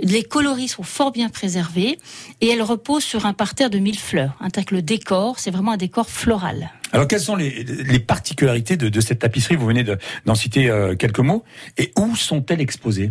Les 0.00 0.22
coloris 0.22 0.68
sont 0.68 0.82
fort 0.82 1.12
bien 1.12 1.28
préservés 1.28 1.98
et 2.40 2.48
elles 2.48 2.62
reposent 2.62 3.04
sur 3.04 3.26
un 3.26 3.32
parterre 3.32 3.70
de 3.70 3.78
mille 3.78 3.98
fleurs. 3.98 4.36
hein, 4.40 4.48
que 4.50 4.74
le 4.74 4.82
décor, 4.82 5.38
c'est 5.38 5.50
vraiment 5.50 5.72
un 5.72 5.76
décor 5.76 6.08
floral. 6.08 6.70
Alors, 6.92 7.06
quelles 7.06 7.20
sont 7.20 7.36
les, 7.36 7.64
les 7.64 7.98
particularités 7.98 8.76
de, 8.76 8.88
de 8.88 9.00
cette 9.00 9.18
tapisserie? 9.18 9.56
Vous 9.56 9.66
venez 9.66 9.84
de- 9.84 9.98
d'en 10.24 10.34
citer 10.34 10.70
euh, 10.70 10.94
quelques 10.96 11.18
mots. 11.20 11.44
Et 11.76 11.92
où 11.98 12.16
sont-elles 12.16 12.60
exposées? 12.62 13.10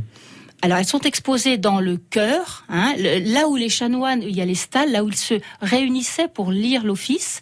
Alors, 0.64 0.80
elles 0.80 0.88
sont 0.88 1.02
exposées 1.02 1.60
dans 1.60 1.80
le 1.80 1.98
chœur, 1.98 2.66
hein, 2.68 2.96
là 2.98 3.48
où 3.48 3.56
les 3.56 3.70
chanoines, 3.70 4.24
il 4.24 4.36
y 4.36 4.42
a 4.42 4.46
les 4.46 4.56
stalles, 4.56 4.92
là 4.92 5.04
où 5.04 5.10
ils 5.10 5.16
se 5.16 5.36
réunissaient 5.62 6.28
pour 6.28 6.52
lire 6.52 6.84
l'office. 6.84 7.40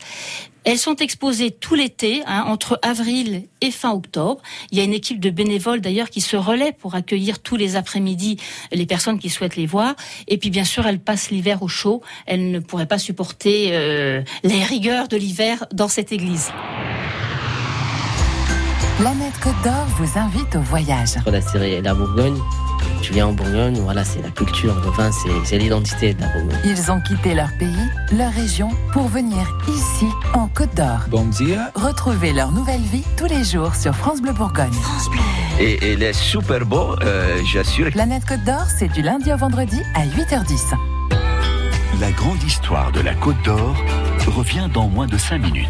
Elles 0.65 0.79
sont 0.79 0.95
exposées 0.95 1.51
tout 1.51 1.75
l'été, 1.75 2.23
hein, 2.25 2.43
entre 2.47 2.79
avril 2.81 3.43
et 3.61 3.69
fin 3.69 3.91
octobre. 3.91 4.41
Il 4.71 4.77
y 4.79 4.81
a 4.81 4.83
une 4.83 4.93
équipe 4.93 5.19
de 5.19 5.29
bénévoles 5.29 5.79
d'ailleurs 5.79 6.09
qui 6.09 6.21
se 6.21 6.35
relaie 6.35 6.71
pour 6.71 6.95
accueillir 6.95 7.39
tous 7.39 7.55
les 7.55 7.75
après-midi 7.75 8.37
les 8.71 8.85
personnes 8.87 9.19
qui 9.19 9.29
souhaitent 9.29 9.55
les 9.55 9.67
voir. 9.67 9.95
Et 10.27 10.37
puis 10.39 10.49
bien 10.49 10.63
sûr, 10.63 10.87
elles 10.87 10.99
passent 10.99 11.29
l'hiver 11.29 11.61
au 11.61 11.67
chaud. 11.67 12.01
Elles 12.25 12.49
ne 12.49 12.59
pourraient 12.59 12.87
pas 12.87 12.97
supporter 12.97 13.69
euh, 13.71 14.23
les 14.43 14.63
rigueurs 14.63 15.07
de 15.07 15.17
l'hiver 15.17 15.65
dans 15.71 15.87
cette 15.87 16.11
église. 16.11 16.51
Planète 18.97 19.37
Côte 19.43 19.61
d'Or 19.63 19.85
vous 19.97 20.17
invite 20.17 20.55
au 20.55 20.61
voyage. 20.61 21.15
La 21.27 21.41
série 21.41 21.79
La 21.81 21.93
Bourgogne. 21.93 22.39
Tu 23.01 23.13
viens 23.13 23.27
en 23.27 23.33
Bourgogne, 23.33 23.79
voilà, 23.81 24.03
c'est 24.03 24.21
la 24.21 24.29
culture, 24.29 24.75
le 24.83 24.89
vin, 24.91 25.11
c'est 25.11 25.29
c'est 25.45 25.57
l'identité 25.57 26.13
de 26.13 26.21
la 26.21 26.27
Bourgogne. 26.29 26.59
Ils 26.65 26.91
ont 26.91 26.99
quitté 27.01 27.33
leur 27.33 27.49
pays, 27.59 27.75
leur 28.11 28.31
région, 28.33 28.69
pour 28.93 29.07
venir 29.07 29.57
ici, 29.67 30.07
en 30.33 30.47
Côte 30.47 30.73
d'Or. 30.75 31.01
Bon 31.09 31.25
dia. 31.25 31.71
Retrouvez 31.75 32.33
leur 32.33 32.51
nouvelle 32.51 32.81
vie 32.81 33.03
tous 33.17 33.27
les 33.27 33.43
jours 33.43 33.75
sur 33.75 33.93
France 33.95 34.21
Bleu 34.21 34.33
Bourgogne. 34.33 34.73
Et, 35.59 35.73
et 35.73 35.93
il 35.93 36.03
est 36.03 36.13
super 36.13 36.65
beau, 36.65 36.95
euh, 37.03 37.41
j'assure. 37.45 37.91
Planète 37.91 38.25
Côte 38.25 38.43
d'Or, 38.43 38.65
c'est 38.77 38.91
du 38.91 39.01
lundi 39.01 39.31
au 39.31 39.37
vendredi 39.37 39.81
à 39.93 40.05
8h10. 40.05 40.75
La 42.01 42.11
grande 42.11 42.43
histoire 42.43 42.91
de 42.91 42.99
la 42.99 43.13
Côte 43.13 43.41
d'Or 43.45 43.75
revient 44.27 44.67
dans 44.73 44.87
moins 44.87 45.07
de 45.07 45.17
5 45.17 45.37
minutes. 45.37 45.69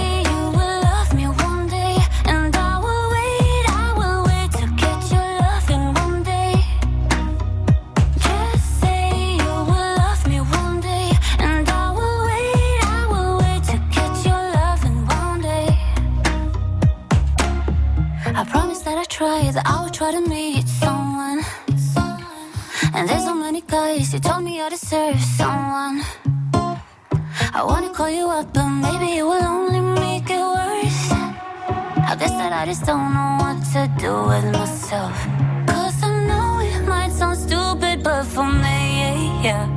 try, 19.21 19.51
that 19.51 19.67
I 19.67 19.83
will 19.83 19.93
try 19.99 20.11
to 20.17 20.21
meet 20.21 20.67
someone. 20.67 21.39
And 22.95 23.03
there's 23.07 23.23
so 23.23 23.35
many 23.35 23.61
guys, 23.61 24.11
you 24.13 24.19
told 24.19 24.43
me 24.43 24.53
I 24.61 24.69
deserve 24.69 25.19
someone. 25.39 25.97
I 27.57 27.61
wanna 27.69 27.91
call 27.97 28.09
you 28.09 28.27
up, 28.37 28.47
but 28.55 28.69
maybe 28.85 29.09
it 29.19 29.25
will 29.31 29.47
only 29.57 29.83
make 30.01 30.27
it 30.37 30.45
worse. 30.55 31.03
I 32.09 32.13
guess 32.19 32.33
that 32.41 32.51
I 32.61 32.63
just 32.71 32.83
don't 32.89 33.09
know 33.17 33.31
what 33.41 33.57
to 33.73 33.81
do 34.03 34.13
with 34.31 34.47
myself. 34.59 35.17
Cause 35.71 35.97
I 36.09 36.11
know 36.29 36.47
it 36.73 36.83
might 36.93 37.11
sound 37.11 37.37
stupid, 37.37 38.03
but 38.03 38.23
for 38.33 38.47
me, 38.65 38.79
yeah. 39.47 39.70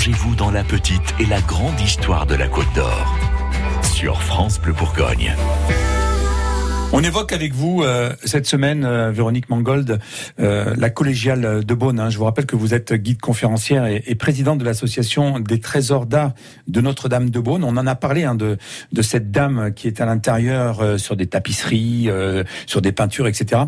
plongez-vous 0.00 0.34
dans 0.34 0.50
la 0.50 0.64
petite 0.64 1.14
et 1.20 1.26
la 1.26 1.42
grande 1.42 1.78
histoire 1.78 2.24
de 2.24 2.34
la 2.34 2.48
Côte 2.48 2.72
d'Or 2.74 3.18
sur 3.82 4.22
France 4.22 4.58
Bleu 4.58 4.72
Bourgogne. 4.72 5.34
On 6.94 7.02
évoque 7.02 7.34
avec 7.34 7.52
vous 7.52 7.82
euh, 7.82 8.10
cette 8.24 8.46
semaine, 8.46 8.86
euh, 8.86 9.10
Véronique 9.10 9.50
Mangold, 9.50 10.00
euh, 10.38 10.74
la 10.78 10.88
collégiale 10.88 11.66
de 11.66 11.74
Beaune. 11.74 12.00
Hein. 12.00 12.08
Je 12.08 12.16
vous 12.16 12.24
rappelle 12.24 12.46
que 12.46 12.56
vous 12.56 12.72
êtes 12.72 12.94
guide 12.94 13.20
conférencière 13.20 13.84
et, 13.84 14.14
présidente 14.14 14.58
de 14.58 14.64
l'association 14.64 15.38
des 15.38 15.60
trésors 15.60 16.06
d'art 16.06 16.32
de 16.66 16.80
Notre-Dame 16.80 17.28
de 17.28 17.38
Beaune. 17.38 17.62
On 17.62 17.76
en 17.76 17.86
a 17.86 17.94
parlé 17.94 18.24
hein, 18.24 18.34
de, 18.34 18.56
cette 19.02 19.30
dame 19.30 19.74
qui 19.74 19.86
est 19.86 20.00
à 20.00 20.06
l'intérieur 20.06 20.98
sur 20.98 21.14
des 21.14 21.26
tapisseries, 21.26 22.08
sur 22.66 22.80
des 22.80 22.92
peintures, 22.92 23.26
etc. 23.26 23.64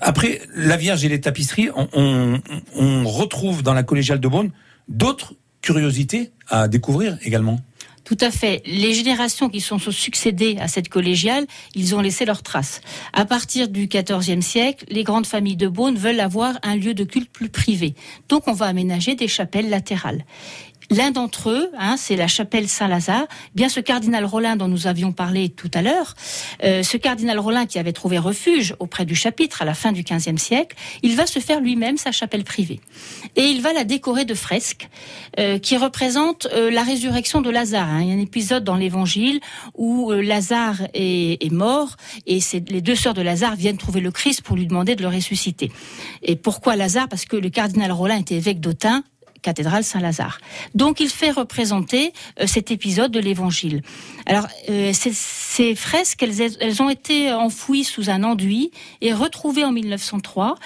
après 0.00 0.40
la 0.56 0.78
Vierge 0.78 1.04
et 1.04 1.10
les 1.10 1.20
tapisseries, 1.20 1.68
on 1.74 3.04
retrouve 3.04 3.62
dans 3.62 3.74
la 3.74 3.82
collégiale 3.82 4.18
de 4.18 4.28
Beaune 4.28 4.50
d'autres 4.88 5.34
curiosité 5.62 6.32
à 6.48 6.68
découvrir 6.68 7.16
également. 7.22 7.60
Tout 8.04 8.18
à 8.20 8.30
fait. 8.30 8.62
Les 8.66 8.94
générations 8.94 9.48
qui 9.48 9.60
sont 9.60 9.78
succédées 9.78 10.58
à 10.60 10.66
cette 10.66 10.88
collégiale, 10.88 11.46
ils 11.74 11.94
ont 11.94 12.00
laissé 12.00 12.24
leurs 12.24 12.42
traces. 12.42 12.80
À 13.12 13.24
partir 13.24 13.68
du 13.68 13.86
XIVe 13.86 14.40
siècle, 14.40 14.84
les 14.88 15.04
grandes 15.04 15.26
familles 15.26 15.56
de 15.56 15.68
Beaune 15.68 15.96
veulent 15.96 16.20
avoir 16.20 16.58
un 16.62 16.74
lieu 16.74 16.94
de 16.94 17.04
culte 17.04 17.30
plus 17.30 17.48
privé. 17.48 17.94
Donc 18.28 18.48
on 18.48 18.52
va 18.52 18.66
aménager 18.66 19.14
des 19.14 19.28
chapelles 19.28 19.70
latérales. 19.70 20.24
L'un 20.94 21.10
d'entre 21.10 21.48
eux, 21.48 21.70
hein, 21.78 21.96
c'est 21.96 22.16
la 22.16 22.28
chapelle 22.28 22.68
Saint-Lazare. 22.68 23.26
Bien 23.54 23.70
ce 23.70 23.80
cardinal 23.80 24.26
Rollin 24.26 24.56
dont 24.56 24.68
nous 24.68 24.86
avions 24.86 25.12
parlé 25.12 25.48
tout 25.48 25.70
à 25.72 25.80
l'heure, 25.80 26.14
euh, 26.64 26.82
ce 26.82 26.98
cardinal 26.98 27.38
Rollin 27.38 27.64
qui 27.64 27.78
avait 27.78 27.92
trouvé 27.92 28.18
refuge 28.18 28.74
auprès 28.78 29.06
du 29.06 29.14
chapitre 29.14 29.62
à 29.62 29.64
la 29.64 29.72
fin 29.72 29.92
du 29.92 30.02
XVe 30.02 30.36
siècle, 30.36 30.76
il 31.02 31.16
va 31.16 31.26
se 31.26 31.38
faire 31.38 31.60
lui-même 31.60 31.96
sa 31.96 32.12
chapelle 32.12 32.44
privée. 32.44 32.80
Et 33.36 33.44
il 33.44 33.62
va 33.62 33.72
la 33.72 33.84
décorer 33.84 34.26
de 34.26 34.34
fresques 34.34 34.90
euh, 35.38 35.58
qui 35.58 35.78
représentent 35.78 36.46
euh, 36.52 36.70
la 36.70 36.82
résurrection 36.82 37.40
de 37.40 37.48
Lazare. 37.48 37.88
hein. 37.88 38.02
Il 38.02 38.08
y 38.08 38.12
a 38.12 38.14
un 38.14 38.20
épisode 38.20 38.64
dans 38.64 38.76
l'Évangile 38.76 39.40
où 39.74 40.12
Lazare 40.12 40.82
est, 40.92 41.52
mort 41.52 41.96
et 42.26 42.40
les 42.68 42.80
deux 42.82 42.94
sœurs 42.94 43.14
de 43.14 43.22
Lazare 43.22 43.56
viennent 43.56 43.78
trouver 43.78 44.00
le 44.00 44.10
Christ 44.10 44.42
pour 44.42 44.56
lui 44.56 44.66
demander 44.66 44.94
de 44.94 45.02
le 45.02 45.08
ressusciter. 45.08 45.72
Et 46.22 46.36
pourquoi 46.36 46.76
Lazare? 46.76 47.08
Parce 47.08 47.24
que 47.24 47.36
le 47.36 47.48
cardinal 47.48 47.92
Rollin 47.92 48.18
était 48.18 48.36
évêque 48.36 48.60
d'Autun 48.60 49.02
cathédrale 49.42 49.84
Saint-Lazare. 49.84 50.40
Donc 50.74 51.00
il 51.00 51.08
fait 51.08 51.30
représenter 51.30 52.12
euh, 52.40 52.46
cet 52.46 52.70
épisode 52.70 53.10
de 53.10 53.20
l'Évangile. 53.20 53.82
Alors 54.26 54.46
euh, 54.70 54.92
ces, 54.92 55.74
fresques, 55.74 56.22
elles, 56.22 56.56
elles 56.60 56.82
ont 56.82 56.88
été 56.88 57.32
enfouies 57.32 57.84
sous 57.84 58.08
un 58.08 58.22
enduit 58.22 58.70
et 59.00 59.12
retrouvées 59.12 59.64
en 59.64 59.72
1903. 59.72 60.56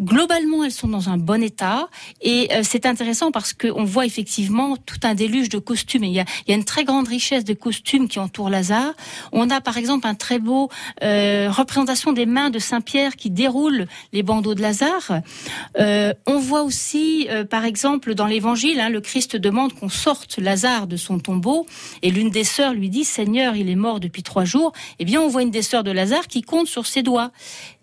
Globalement, 0.00 0.64
elles 0.64 0.72
sont 0.72 0.88
dans 0.88 1.10
un 1.10 1.18
bon 1.18 1.42
état 1.42 1.88
et 2.22 2.48
euh, 2.52 2.60
c'est 2.62 2.86
intéressant 2.86 3.30
parce 3.30 3.52
qu'on 3.52 3.84
voit 3.84 4.06
effectivement 4.06 4.76
tout 4.76 5.00
un 5.02 5.14
déluge 5.14 5.48
de 5.50 5.58
costumes. 5.58 6.04
Il, 6.04 6.12
y 6.12 6.20
a, 6.20 6.24
il 6.46 6.50
y 6.50 6.54
a 6.54 6.56
une 6.56 6.64
très 6.64 6.84
grande 6.84 7.06
richesse 7.06 7.44
de 7.44 7.52
costumes 7.52 8.08
qui 8.08 8.18
entourent 8.18 8.50
Lazare. 8.50 8.94
On 9.32 9.50
a 9.50 9.60
par 9.60 9.76
exemple 9.76 10.06
un 10.06 10.14
très 10.14 10.38
beau 10.38 10.70
euh, 11.02 11.50
représentation 11.50 12.12
des 12.12 12.26
mains 12.26 12.50
de 12.50 12.58
Saint 12.58 12.80
Pierre 12.80 13.16
qui 13.16 13.30
déroulent 13.30 13.86
les 14.12 14.22
bandeaux 14.22 14.54
de 14.54 14.62
Lazare. 14.62 15.20
Euh, 15.78 16.14
on 16.26 16.38
voit 16.38 16.62
aussi, 16.62 17.26
euh, 17.30 17.44
par 17.44 17.64
exemple, 17.64 18.14
dans 18.14 18.26
l'Évangile, 18.26 18.80
hein, 18.80 18.88
le 18.88 19.00
Christ 19.00 19.36
demande 19.36 19.74
qu'on 19.74 19.88
sorte 19.88 20.38
Lazare 20.38 20.86
de 20.86 20.96
son 20.96 21.18
tombeau 21.18 21.66
et 22.02 22.10
l'une 22.10 22.30
des 22.30 22.44
sœurs 22.44 22.72
lui 22.72 22.88
dit 22.88 23.04
Seigneur, 23.04 23.56
il 23.56 23.68
est 23.68 23.76
mort 23.76 24.00
depuis 24.00 24.22
trois 24.22 24.44
jours. 24.44 24.72
Eh 24.98 25.04
bien, 25.04 25.20
on 25.20 25.28
voit 25.28 25.42
une 25.42 25.50
des 25.50 25.62
sœurs 25.62 25.84
de 25.84 25.90
Lazare 25.90 26.26
qui 26.26 26.42
compte 26.42 26.66
sur 26.68 26.86
ses 26.86 27.02
doigts. 27.02 27.32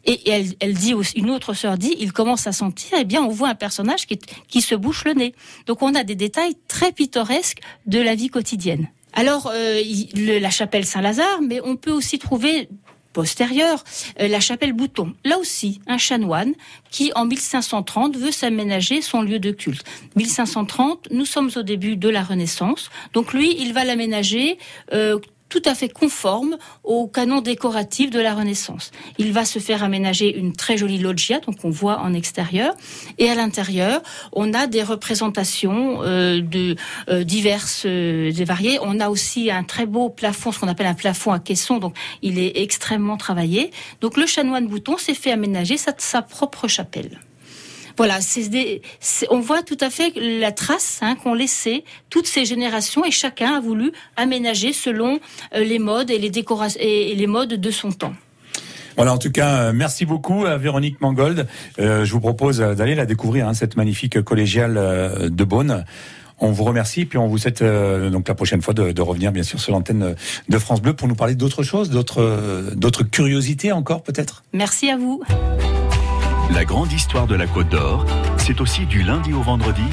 Et 0.05 0.29
elle, 0.29 0.53
elle 0.61 0.73
dit 0.73 0.93
une 1.15 1.29
autre 1.29 1.53
sœur 1.53 1.77
dit, 1.77 1.95
il 1.99 2.13
commence 2.13 2.47
à 2.47 2.53
sentir, 2.53 2.97
eh 2.99 3.03
bien, 3.03 3.21
on 3.21 3.27
voit 3.29 3.49
un 3.49 3.55
personnage 3.55 4.05
qui, 4.05 4.17
qui 4.47 4.61
se 4.61 4.73
bouche 4.75 5.03
le 5.05 5.13
nez. 5.13 5.35
Donc, 5.65 5.81
on 5.81 5.93
a 5.95 6.03
des 6.03 6.15
détails 6.15 6.55
très 6.69 6.91
pittoresques 6.93 7.59
de 7.87 7.99
la 7.99 8.15
vie 8.15 8.29
quotidienne. 8.29 8.87
Alors, 9.13 9.51
euh, 9.53 9.81
le- 10.15 10.39
la 10.39 10.49
chapelle 10.49 10.85
Saint-Lazare, 10.85 11.41
mais 11.41 11.59
on 11.63 11.75
peut 11.75 11.91
aussi 11.91 12.19
trouver 12.19 12.69
postérieure, 13.13 13.83
euh, 14.21 14.27
la 14.27 14.39
chapelle 14.39 14.73
Bouton. 14.73 15.13
Là 15.25 15.39
aussi, 15.39 15.81
un 15.87 15.97
chanoine 15.97 16.53
qui, 16.91 17.11
en 17.15 17.25
1530, 17.25 18.15
veut 18.15 18.31
s'aménager 18.31 19.01
son 19.01 19.23
lieu 19.23 19.39
de 19.39 19.49
culte. 19.51 19.83
1530, 20.15 21.07
nous 21.11 21.25
sommes 21.25 21.49
au 21.55 21.63
début 21.63 21.95
de 21.97 22.09
la 22.09 22.21
Renaissance. 22.23 22.89
Donc 23.13 23.33
lui, 23.33 23.55
il 23.59 23.73
va 23.73 23.83
l'aménager 23.85 24.59
euh, 24.93 25.17
tout 25.49 25.61
à 25.65 25.75
fait 25.75 25.89
conforme 25.89 26.57
au 26.83 27.07
canon 27.07 27.41
décoratif 27.41 28.09
de 28.09 28.19
la 28.19 28.33
Renaissance. 28.33 28.91
Il 29.17 29.31
va 29.33 29.45
se 29.45 29.59
faire 29.59 29.83
aménager 29.83 30.35
une 30.35 30.53
très 30.53 30.77
jolie 30.77 30.97
loggia, 30.97 31.39
donc 31.39 31.57
on 31.63 31.69
voit 31.69 31.99
en 31.99 32.13
extérieur, 32.13 32.73
et 33.17 33.29
à 33.29 33.35
l'intérieur, 33.35 34.01
on 34.33 34.53
a 34.53 34.67
des 34.67 34.83
représentations 34.83 36.01
euh, 36.03 36.41
de 36.41 36.75
euh, 37.09 37.23
diverses 37.23 37.83
euh, 37.85 38.31
et 38.31 38.43
variées. 38.43 38.79
On 38.81 38.99
a 38.99 39.09
aussi 39.09 39.51
un 39.51 39.63
très 39.63 39.85
beau 39.85 40.09
plafond, 40.09 40.51
ce 40.51 40.59
qu'on 40.59 40.67
appelle 40.67 40.87
un 40.87 40.93
plafond 40.93 41.31
à 41.31 41.39
caisson, 41.39 41.77
donc 41.77 41.95
il 42.21 42.39
est 42.39 42.57
extrêmement 42.57 43.17
travaillé. 43.17 43.71
Donc 44.01 44.17
le 44.17 44.25
chanoine 44.25 44.67
Bouton 44.67 44.97
s'est 44.97 45.13
fait 45.13 45.31
aménager 45.31 45.77
sa, 45.77 45.93
sa 45.97 46.21
propre 46.21 46.67
chapelle. 46.67 47.19
Voilà, 47.97 48.19
des- 48.49 48.81
on 49.31 49.39
voit 49.39 49.63
tout 49.63 49.77
à 49.81 49.89
fait 49.89 50.13
la 50.15 50.51
trace 50.51 50.99
hein, 51.01 51.15
qu'ont 51.15 51.33
laissé 51.33 51.83
toutes 52.11 52.27
ces 52.27 52.45
générations 52.45 53.03
et 53.03 53.11
chacun 53.11 53.55
a 53.55 53.59
voulu 53.59 53.91
aménager 54.15 54.71
selon 54.71 55.19
euh, 55.55 55.63
les 55.63 55.79
modes 55.79 56.11
et 56.11 56.19
les 56.19 56.29
décorations 56.29 56.79
et, 56.81 57.11
et 57.11 57.15
les 57.15 57.27
modes 57.27 57.53
de 57.55 57.71
son 57.71 57.91
temps. 57.91 58.13
Voilà, 58.95 59.13
en 59.13 59.17
tout 59.17 59.31
cas, 59.31 59.57
euh, 59.61 59.73
merci 59.73 60.05
beaucoup 60.05 60.45
à 60.45 60.57
Véronique 60.57 61.01
Mangold. 61.01 61.47
Euh, 61.79 62.05
je 62.05 62.11
vous 62.13 62.19
propose 62.19 62.59
d'aller 62.59 62.95
la 62.95 63.05
découvrir, 63.05 63.47
hein, 63.47 63.53
cette 63.53 63.75
magnifique 63.77 64.21
collégiale 64.21 65.29
de 65.29 65.43
Beaune. 65.43 65.83
On 66.39 66.51
vous 66.51 66.65
remercie, 66.65 67.05
puis 67.05 67.17
on 67.17 67.27
vous 67.27 67.39
souhaite 67.39 67.63
euh, 67.63 68.11
donc 68.11 68.27
la 68.27 68.35
prochaine 68.35 68.61
fois 68.61 68.75
de, 68.75 68.91
de 68.91 69.01
revenir 69.01 69.31
bien 69.31 69.41
sûr 69.41 69.59
sur 69.59 69.71
l'antenne 69.71 70.15
de 70.49 70.59
France 70.59 70.83
Bleu 70.83 70.93
pour 70.93 71.07
nous 71.07 71.15
parler 71.15 71.33
d'autres 71.33 71.63
choses, 71.63 71.89
d'autres 71.89 72.73
d'autres 72.75 73.01
curiosités 73.01 73.71
encore 73.71 74.03
peut-être? 74.03 74.43
Merci 74.53 74.91
à 74.91 74.97
vous. 74.97 75.23
La 76.53 76.65
grande 76.65 76.91
histoire 76.91 77.27
de 77.27 77.35
la 77.35 77.45
Côte 77.45 77.69
d'Or, 77.69 78.05
c'est 78.37 78.61
aussi 78.61 78.85
du 78.85 79.03
lundi 79.03 79.33
au 79.33 79.41
vendredi 79.41 79.83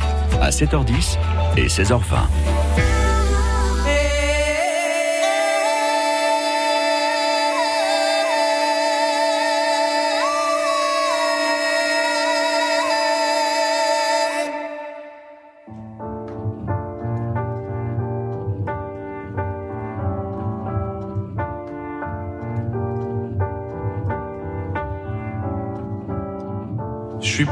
à 0.41 0.51
7h10 0.51 1.19
et 1.57 1.67
16h20. 1.67 2.94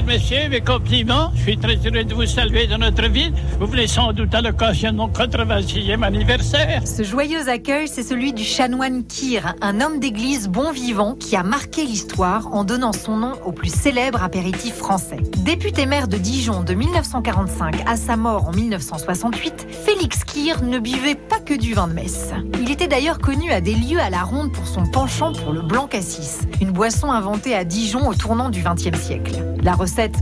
Chers 0.00 0.06
messieurs, 0.06 0.48
mes 0.48 0.62
compliments. 0.62 1.30
Je 1.34 1.42
suis 1.42 1.58
très 1.58 1.76
heureux 1.76 2.04
de 2.04 2.14
vous 2.14 2.24
saluer 2.24 2.66
dans 2.66 2.78
notre 2.78 3.06
ville. 3.06 3.34
Vous 3.58 3.66
venez 3.66 3.86
sans 3.86 4.14
doute 4.14 4.34
à 4.34 4.40
l'occasion 4.40 4.92
de 4.92 4.96
mon 4.96 5.08
86e 5.08 6.02
anniversaire. 6.02 6.80
Ce 6.86 7.02
joyeux 7.02 7.50
accueil, 7.50 7.86
c'est 7.86 8.02
celui 8.02 8.32
du 8.32 8.42
chanoine 8.42 9.04
Kir, 9.04 9.54
un 9.60 9.82
homme 9.82 10.00
d'église 10.00 10.48
bon 10.48 10.72
vivant 10.72 11.16
qui 11.16 11.36
a 11.36 11.42
marqué 11.42 11.84
l'histoire 11.84 12.50
en 12.54 12.64
donnant 12.64 12.94
son 12.94 13.18
nom 13.18 13.32
au 13.44 13.52
plus 13.52 13.68
célèbre 13.70 14.22
apéritif 14.22 14.74
français. 14.76 15.18
Député 15.44 15.84
maire 15.84 16.08
de 16.08 16.16
Dijon 16.16 16.62
de 16.62 16.72
1945 16.72 17.84
à 17.86 17.96
sa 17.96 18.16
mort 18.16 18.48
en 18.48 18.52
1968, 18.52 19.66
Félix 19.84 20.24
Kir 20.24 20.62
ne 20.62 20.78
buvait 20.78 21.14
pas 21.14 21.40
que 21.40 21.52
du 21.52 21.74
vin 21.74 21.88
de 21.88 21.92
messe. 21.92 22.30
Il 22.58 22.70
était 22.70 22.88
d'ailleurs 22.88 23.18
connu 23.18 23.50
à 23.50 23.60
des 23.60 23.74
lieux 23.74 24.00
à 24.00 24.08
la 24.08 24.22
ronde 24.22 24.50
pour 24.52 24.66
son 24.66 24.86
penchant 24.86 25.34
pour 25.34 25.52
le 25.52 25.60
blanc 25.60 25.86
cassis, 25.86 26.40
une 26.62 26.70
boisson 26.70 27.10
inventée 27.10 27.54
à 27.54 27.64
Dijon 27.64 28.08
au 28.08 28.14
tournant 28.14 28.48
du 28.48 28.62
XXe 28.62 28.98
siècle. 28.98 29.34
La 29.62 29.74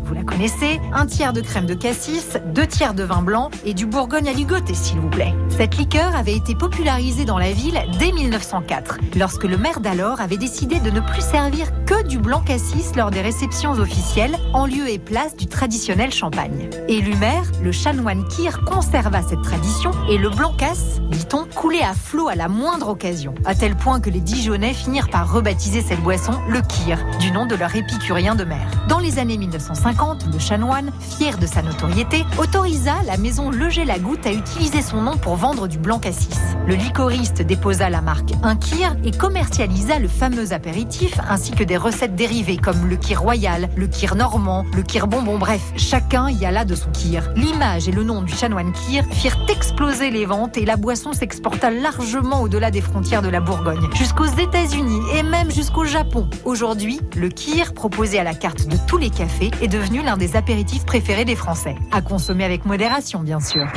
vous 0.04 0.14
la 0.14 0.22
connaissez, 0.22 0.80
un 0.94 1.04
tiers 1.04 1.32
de 1.32 1.42
crème 1.42 1.66
de 1.66 1.74
cassis, 1.74 2.38
deux 2.54 2.66
tiers 2.66 2.94
de 2.94 3.02
vin 3.02 3.20
blanc 3.20 3.50
et 3.64 3.74
du 3.74 3.84
bourgogne 3.86 4.28
à 4.28 4.32
ligoter, 4.32 4.72
s'il 4.72 4.98
vous 4.98 5.10
plaît. 5.10 5.34
Cette 5.56 5.76
liqueur 5.76 6.16
avait 6.16 6.34
été 6.34 6.54
popularisée 6.54 7.24
dans 7.24 7.38
la 7.38 7.52
ville 7.52 7.78
dès 7.98 8.10
1904, 8.12 8.98
lorsque 9.16 9.44
le 9.44 9.58
maire 9.58 9.80
d'alors 9.80 10.20
avait 10.20 10.38
décidé 10.38 10.80
de 10.80 10.90
ne 10.90 11.00
plus 11.00 11.20
servir 11.20 11.66
que 11.84 12.06
du 12.06 12.18
blanc 12.18 12.40
cassis 12.40 12.94
lors 12.96 13.10
des 13.10 13.20
réceptions 13.20 13.72
officielles, 13.72 14.36
en 14.54 14.66
lieu 14.66 14.88
et 14.88 14.98
place 14.98 15.36
du 15.36 15.46
traditionnel 15.46 16.12
champagne. 16.12 16.70
Élu 16.88 17.14
maire, 17.16 17.44
le 17.62 17.72
chanoine 17.72 18.26
Kir 18.28 18.64
conserva 18.64 19.22
cette 19.22 19.42
tradition 19.42 19.90
et 20.08 20.16
le 20.16 20.30
blanc 20.30 20.54
casse, 20.56 21.00
dit-on, 21.10 21.44
coulait 21.54 21.82
à 21.82 21.92
flot 21.94 22.28
à 22.28 22.36
la 22.36 22.48
moindre 22.48 22.88
occasion, 22.88 23.34
à 23.44 23.54
tel 23.54 23.76
point 23.76 24.00
que 24.00 24.10
les 24.10 24.20
Dijonais 24.20 24.72
finirent 24.72 25.10
par 25.10 25.30
rebaptiser 25.30 25.82
cette 25.82 26.00
boisson 26.00 26.32
le 26.48 26.62
Kir, 26.62 26.98
du 27.20 27.30
nom 27.32 27.44
de 27.44 27.54
leur 27.54 27.74
épicurien 27.76 28.34
de 28.34 28.44
mer. 28.44 28.66
Dans 28.88 28.98
les 28.98 29.18
années 29.18 29.36
1950, 29.49 30.26
le 30.32 30.38
chanoine, 30.38 30.90
fier 31.01 31.38
de 31.38 31.46
sa 31.46 31.62
notoriété, 31.62 32.24
autorisa 32.38 32.94
la 33.07 33.16
maison 33.16 33.51
Leger 33.51 33.84
la 33.84 33.99
Goutte 33.99 34.26
à 34.26 34.32
utiliser 34.32 34.82
son 34.82 35.01
nom 35.01 35.16
pour 35.16 35.36
vendre 35.36 35.66
du 35.66 35.78
blanc 35.78 35.99
cassis. 35.99 36.38
Le 36.66 36.74
licoriste 36.74 37.42
déposa 37.42 37.88
la 37.88 38.03
marque 38.03 38.32
Un 38.42 38.57
Kir 38.57 38.94
et 39.05 39.11
commercialisa 39.11 39.99
le 39.99 40.09
fameux 40.09 40.53
apéritif 40.53 41.18
ainsi 41.28 41.53
que 41.53 41.64
des 41.64 41.76
recettes 41.76 42.14
dérivées 42.14 42.59
comme 42.59 42.88
le 42.88 42.96
Kir 42.96 43.20
royal, 43.22 43.68
le 43.76 43.86
Kir 43.86 44.14
normand, 44.14 44.64
le 44.76 44.82
Kir 44.82 45.07
bonbon, 45.07 45.38
bref, 45.38 45.62
chacun 45.76 46.28
y 46.28 46.44
alla 46.44 46.64
de 46.64 46.74
son 46.74 46.90
Kir. 46.90 47.30
L'image 47.34 47.88
et 47.88 47.92
le 47.92 48.05
nom 48.05 48.22
du 48.22 48.34
chanoine 48.34 48.72
Kir 48.72 49.05
firent 49.12 49.46
exploser 49.79 50.11
les 50.11 50.26
ventes 50.26 50.57
et 50.57 50.64
la 50.64 50.76
boisson 50.76 51.12
s'exporta 51.12 51.70
largement 51.70 52.43
au-delà 52.43 52.72
des 52.72 52.81
frontières 52.81 53.22
de 53.22 53.29
la 53.29 53.39
Bourgogne, 53.39 53.89
jusqu'aux 53.95 54.24
États-Unis 54.24 55.01
et 55.14 55.22
même 55.22 55.53
jusqu'au 55.53 55.85
Japon. 55.85 56.29
Aujourd'hui, 56.45 56.99
le 57.16 57.29
Kir, 57.29 57.74
proposé 57.74 58.18
à 58.18 58.24
la 58.24 58.35
carte 58.35 58.66
de 58.66 58.76
tous 58.89 58.97
les 58.97 59.09
cafés, 59.09 59.53
est 59.62 59.68
devenu 59.68 60.03
l'un 60.03 60.16
des 60.16 60.35
apéritifs 60.35 60.85
préférés 60.85 61.24
des 61.24 61.37
Français. 61.37 61.76
À 61.93 62.01
consommer 62.01 62.43
avec 62.45 62.64
modération, 62.64 63.20
bien 63.20 63.39
sûr. 63.39 63.68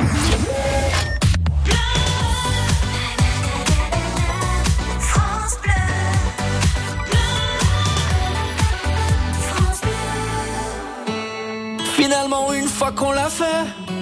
Finalement, 11.94 12.52
une 12.52 12.66
fois 12.66 12.90
qu'on 12.90 13.12
l'a 13.12 13.28
fait, 13.28 14.01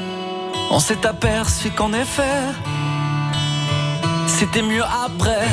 on 0.70 0.78
s'est 0.78 1.04
aperçu 1.04 1.70
qu'en 1.70 1.92
effet, 1.92 2.40
c'était 4.26 4.62
mieux 4.62 4.84
après. 4.84 5.48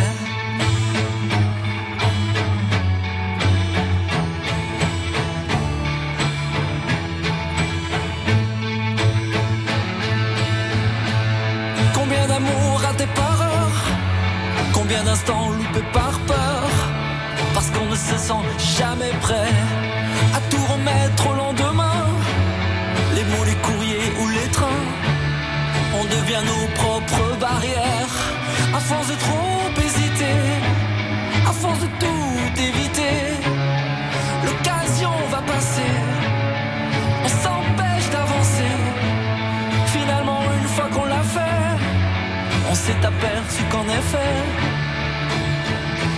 Combien 11.93 12.27
d'amour 12.27 12.79
raté 12.79 13.07
par 13.15 13.41
heure 13.41 13.81
Combien 14.71 15.03
d'instants 15.03 15.49
loupés 15.49 15.87
par 15.91 16.19
peur? 16.27 16.69
Parce 17.53 17.71
qu'on 17.71 17.85
ne 17.85 17.95
se 17.95 18.17
sent 18.17 18.43
jamais 18.77 19.11
prêt 19.21 19.51
à 20.35 20.39
tout 20.51 20.63
remettre 20.71 21.27
au 21.27 21.33
lendemain. 21.33 21.66
De 29.07 29.15
trop 29.15 29.83
hésiter, 29.85 30.37
à 31.47 31.53
force 31.53 31.79
de 31.79 31.87
tout 31.99 32.61
éviter, 32.61 33.17
l'occasion 34.45 35.13
va 35.31 35.41
passer. 35.53 35.93
On 37.23 37.29
s'empêche 37.29 38.09
d'avancer. 38.11 38.73
Finalement, 39.93 40.41
une 40.59 40.67
fois 40.67 40.89
qu'on 40.93 41.05
l'a 41.05 41.23
fait, 41.23 41.67
on 42.69 42.75
s'est 42.75 43.01
aperçu 43.11 43.63
qu'en 43.71 43.87
effet, 43.99 44.33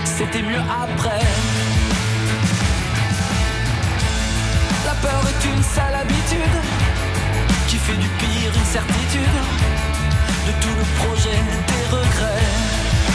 c'était 0.04 0.42
mieux 0.42 0.64
après. 0.84 1.26
La 4.84 4.94
peur 4.94 5.22
est 5.30 5.42
une 5.52 5.62
sale 5.62 5.94
habitude 5.94 6.56
qui 7.68 7.76
fait 7.76 7.98
du 8.04 8.08
pire 8.08 8.52
une 8.60 8.70
certitude. 8.78 9.38
De 10.46 10.52
tout 10.62 10.74
le 10.76 10.86
projet, 11.00 11.40
des 11.68 11.96
regrets. 11.96 12.69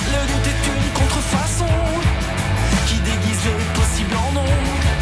Le 0.08 0.28
doute 0.28 0.48
est 0.48 0.68
une 0.68 0.94
contrefaçon 0.94 1.66
qui 2.88 2.96
déguise 3.00 3.46
les 3.46 3.80
possibles 3.80 4.16
en 4.16 4.32
non. 4.34 4.95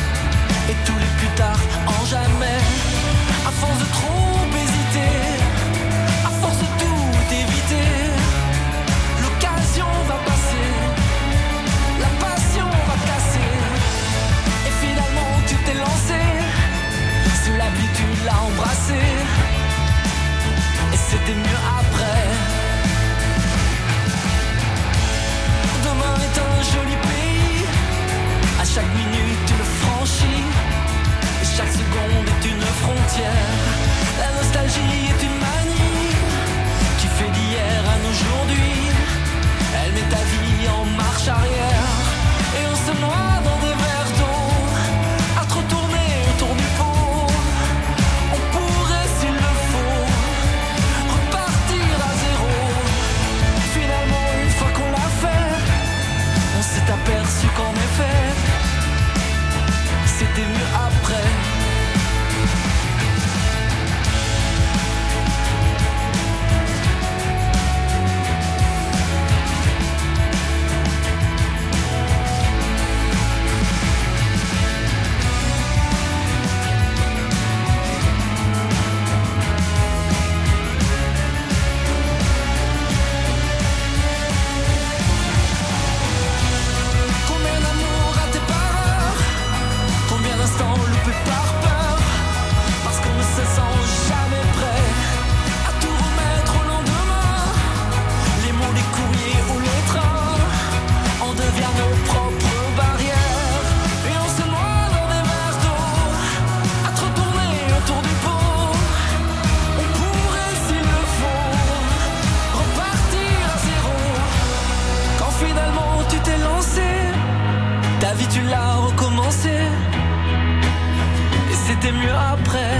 C'était 121.84 121.97
mieux 121.97 122.15
après. 122.15 122.79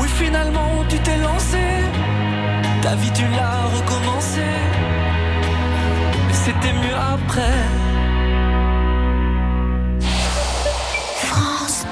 Oui, 0.00 0.08
finalement, 0.08 0.84
tu 0.88 0.98
t'es 0.98 1.16
lancé. 1.18 1.58
Ta 2.82 2.94
vie, 2.96 3.12
tu 3.12 3.22
l'as 3.28 3.62
recommencé. 3.76 4.40
Mais 6.26 6.34
c'était 6.34 6.72
mieux 6.72 6.96
après. 6.96 7.58
France 11.26 11.86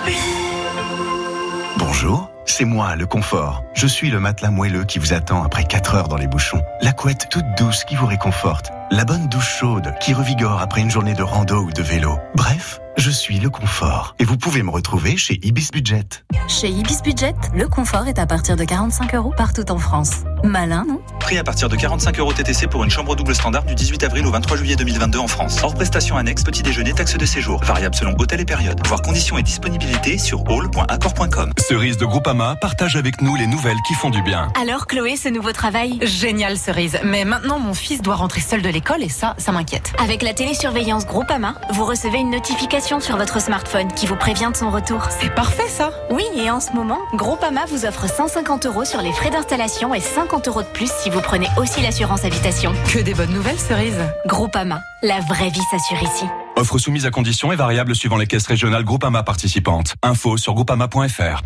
Bonjour, 1.76 2.30
c'est 2.46 2.64
moi, 2.64 2.96
le 2.96 3.06
confort. 3.06 3.62
Je 3.74 3.86
suis 3.86 4.10
le 4.10 4.18
matelas 4.18 4.50
moelleux 4.50 4.84
qui 4.84 4.98
vous 4.98 5.12
attend 5.12 5.44
après 5.44 5.64
4 5.64 5.94
heures 5.94 6.08
dans 6.08 6.16
les 6.16 6.26
bouchons. 6.26 6.62
La 6.80 6.92
couette 6.92 7.28
toute 7.30 7.46
douce 7.56 7.84
qui 7.84 7.94
vous 7.94 8.06
réconforte. 8.06 8.72
La 8.90 9.04
bonne 9.04 9.28
douche 9.28 9.58
chaude 9.60 9.94
qui 10.00 10.12
revigore 10.12 10.60
après 10.60 10.80
une 10.80 10.90
journée 10.90 11.14
de 11.14 11.22
rando 11.22 11.60
ou 11.60 11.72
de 11.72 11.82
vélo. 11.82 12.18
Bref, 12.34 12.80
je 13.04 13.10
suis 13.10 13.38
le 13.38 13.50
confort. 13.50 14.16
Et 14.18 14.24
vous 14.24 14.38
pouvez 14.38 14.62
me 14.62 14.70
retrouver 14.70 15.18
chez 15.18 15.38
Ibis 15.42 15.68
Budget. 15.70 16.06
Chez 16.48 16.70
Ibis 16.70 17.02
Budget, 17.04 17.34
le 17.54 17.68
confort 17.68 18.06
est 18.06 18.18
à 18.18 18.24
partir 18.24 18.56
de 18.56 18.64
45 18.64 19.14
euros 19.14 19.34
partout 19.36 19.70
en 19.70 19.76
France. 19.76 20.22
Malin, 20.42 20.86
non 20.88 21.02
Prix 21.20 21.36
à 21.36 21.44
partir 21.44 21.68
de 21.68 21.76
45 21.76 22.18
euros 22.18 22.32
TTC 22.32 22.66
pour 22.66 22.82
une 22.82 22.88
chambre 22.88 23.14
double 23.14 23.34
standard 23.34 23.64
du 23.64 23.74
18 23.74 24.04
avril 24.04 24.26
au 24.26 24.30
23 24.30 24.56
juillet 24.56 24.76
2022 24.76 25.18
en 25.18 25.26
France. 25.26 25.58
Hors 25.62 25.74
prestation 25.74 26.16
annexe, 26.16 26.44
petit 26.44 26.62
déjeuner, 26.62 26.94
taxe 26.94 27.14
de 27.18 27.26
séjour. 27.26 27.62
Variable 27.62 27.94
selon 27.94 28.14
hôtel 28.18 28.40
et 28.40 28.46
période. 28.46 28.80
Voir 28.86 29.02
conditions 29.02 29.36
et 29.36 29.42
disponibilité 29.42 30.16
sur 30.16 30.48
hall.accord.com. 30.48 31.52
Cerise 31.58 31.98
de 31.98 32.06
Groupama 32.06 32.56
partage 32.56 32.96
avec 32.96 33.20
nous 33.20 33.36
les 33.36 33.46
nouvelles 33.46 33.80
qui 33.86 33.92
font 33.92 34.08
du 34.08 34.22
bien. 34.22 34.50
Alors 34.58 34.86
Chloé, 34.86 35.16
ce 35.16 35.28
nouveau 35.28 35.52
travail 35.52 35.98
Génial 36.02 36.56
cerise, 36.56 36.98
mais 37.04 37.26
maintenant 37.26 37.58
mon 37.58 37.74
fils 37.74 38.00
doit 38.00 38.16
rentrer 38.16 38.40
seul 38.40 38.62
de 38.62 38.68
l'école 38.70 39.02
et 39.02 39.10
ça, 39.10 39.34
ça 39.36 39.52
m'inquiète. 39.52 39.92
Avec 39.98 40.22
la 40.22 40.32
télésurveillance 40.32 41.04
Groupama, 41.04 41.54
vous 41.70 41.84
recevez 41.84 42.18
une 42.18 42.30
notification 42.30 42.93
sur 43.02 43.16
votre 43.16 43.40
smartphone 43.40 43.92
qui 43.92 44.06
vous 44.06 44.16
prévient 44.16 44.50
de 44.52 44.56
son 44.56 44.70
retour. 44.70 45.08
C'est 45.20 45.34
parfait 45.34 45.68
ça 45.68 45.90
Oui, 46.10 46.24
et 46.36 46.50
en 46.50 46.60
ce 46.60 46.72
moment, 46.72 46.98
Groupama 47.14 47.64
vous 47.66 47.84
offre 47.84 48.08
150 48.08 48.66
euros 48.66 48.84
sur 48.84 49.00
les 49.00 49.12
frais 49.12 49.30
d'installation 49.30 49.94
et 49.94 50.00
50 50.00 50.48
euros 50.48 50.62
de 50.62 50.68
plus 50.68 50.90
si 51.02 51.10
vous 51.10 51.20
prenez 51.20 51.48
aussi 51.56 51.80
l'assurance 51.80 52.24
habitation. 52.24 52.72
Que 52.92 52.98
des 53.00 53.14
bonnes 53.14 53.32
nouvelles 53.32 53.58
cerise. 53.58 53.98
Groupama, 54.26 54.80
la 55.02 55.20
vraie 55.20 55.50
vie 55.50 55.62
s'assure 55.70 56.02
ici. 56.02 56.24
Offre 56.56 56.78
soumise 56.78 57.06
à 57.06 57.10
conditions 57.10 57.52
et 57.52 57.56
variable 57.56 57.94
suivant 57.96 58.16
les 58.16 58.26
caisses 58.26 58.46
régionales 58.46 58.84
Groupama 58.84 59.22
participantes. 59.22 59.94
Info 60.02 60.36
sur 60.36 60.54
groupama.fr. 60.54 61.42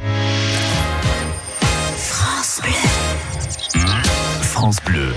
France 1.96 2.60
Bleu. 2.62 2.72
France 4.42 4.78
Bleu. 4.84 5.14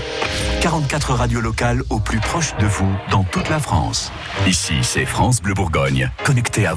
44 0.62 1.14
radios 1.14 1.40
locales 1.40 1.82
au 1.90 1.98
plus 1.98 2.20
proche 2.20 2.56
de 2.58 2.66
vous 2.66 2.88
dans 3.10 3.24
toute 3.24 3.48
la 3.48 3.58
France. 3.58 4.12
Ici, 4.46 4.74
c'est 4.82 5.04
France 5.04 5.42
Bleu 5.42 5.54
Bourgogne, 5.54 6.08
connecté 6.22 6.66
à 6.66 6.74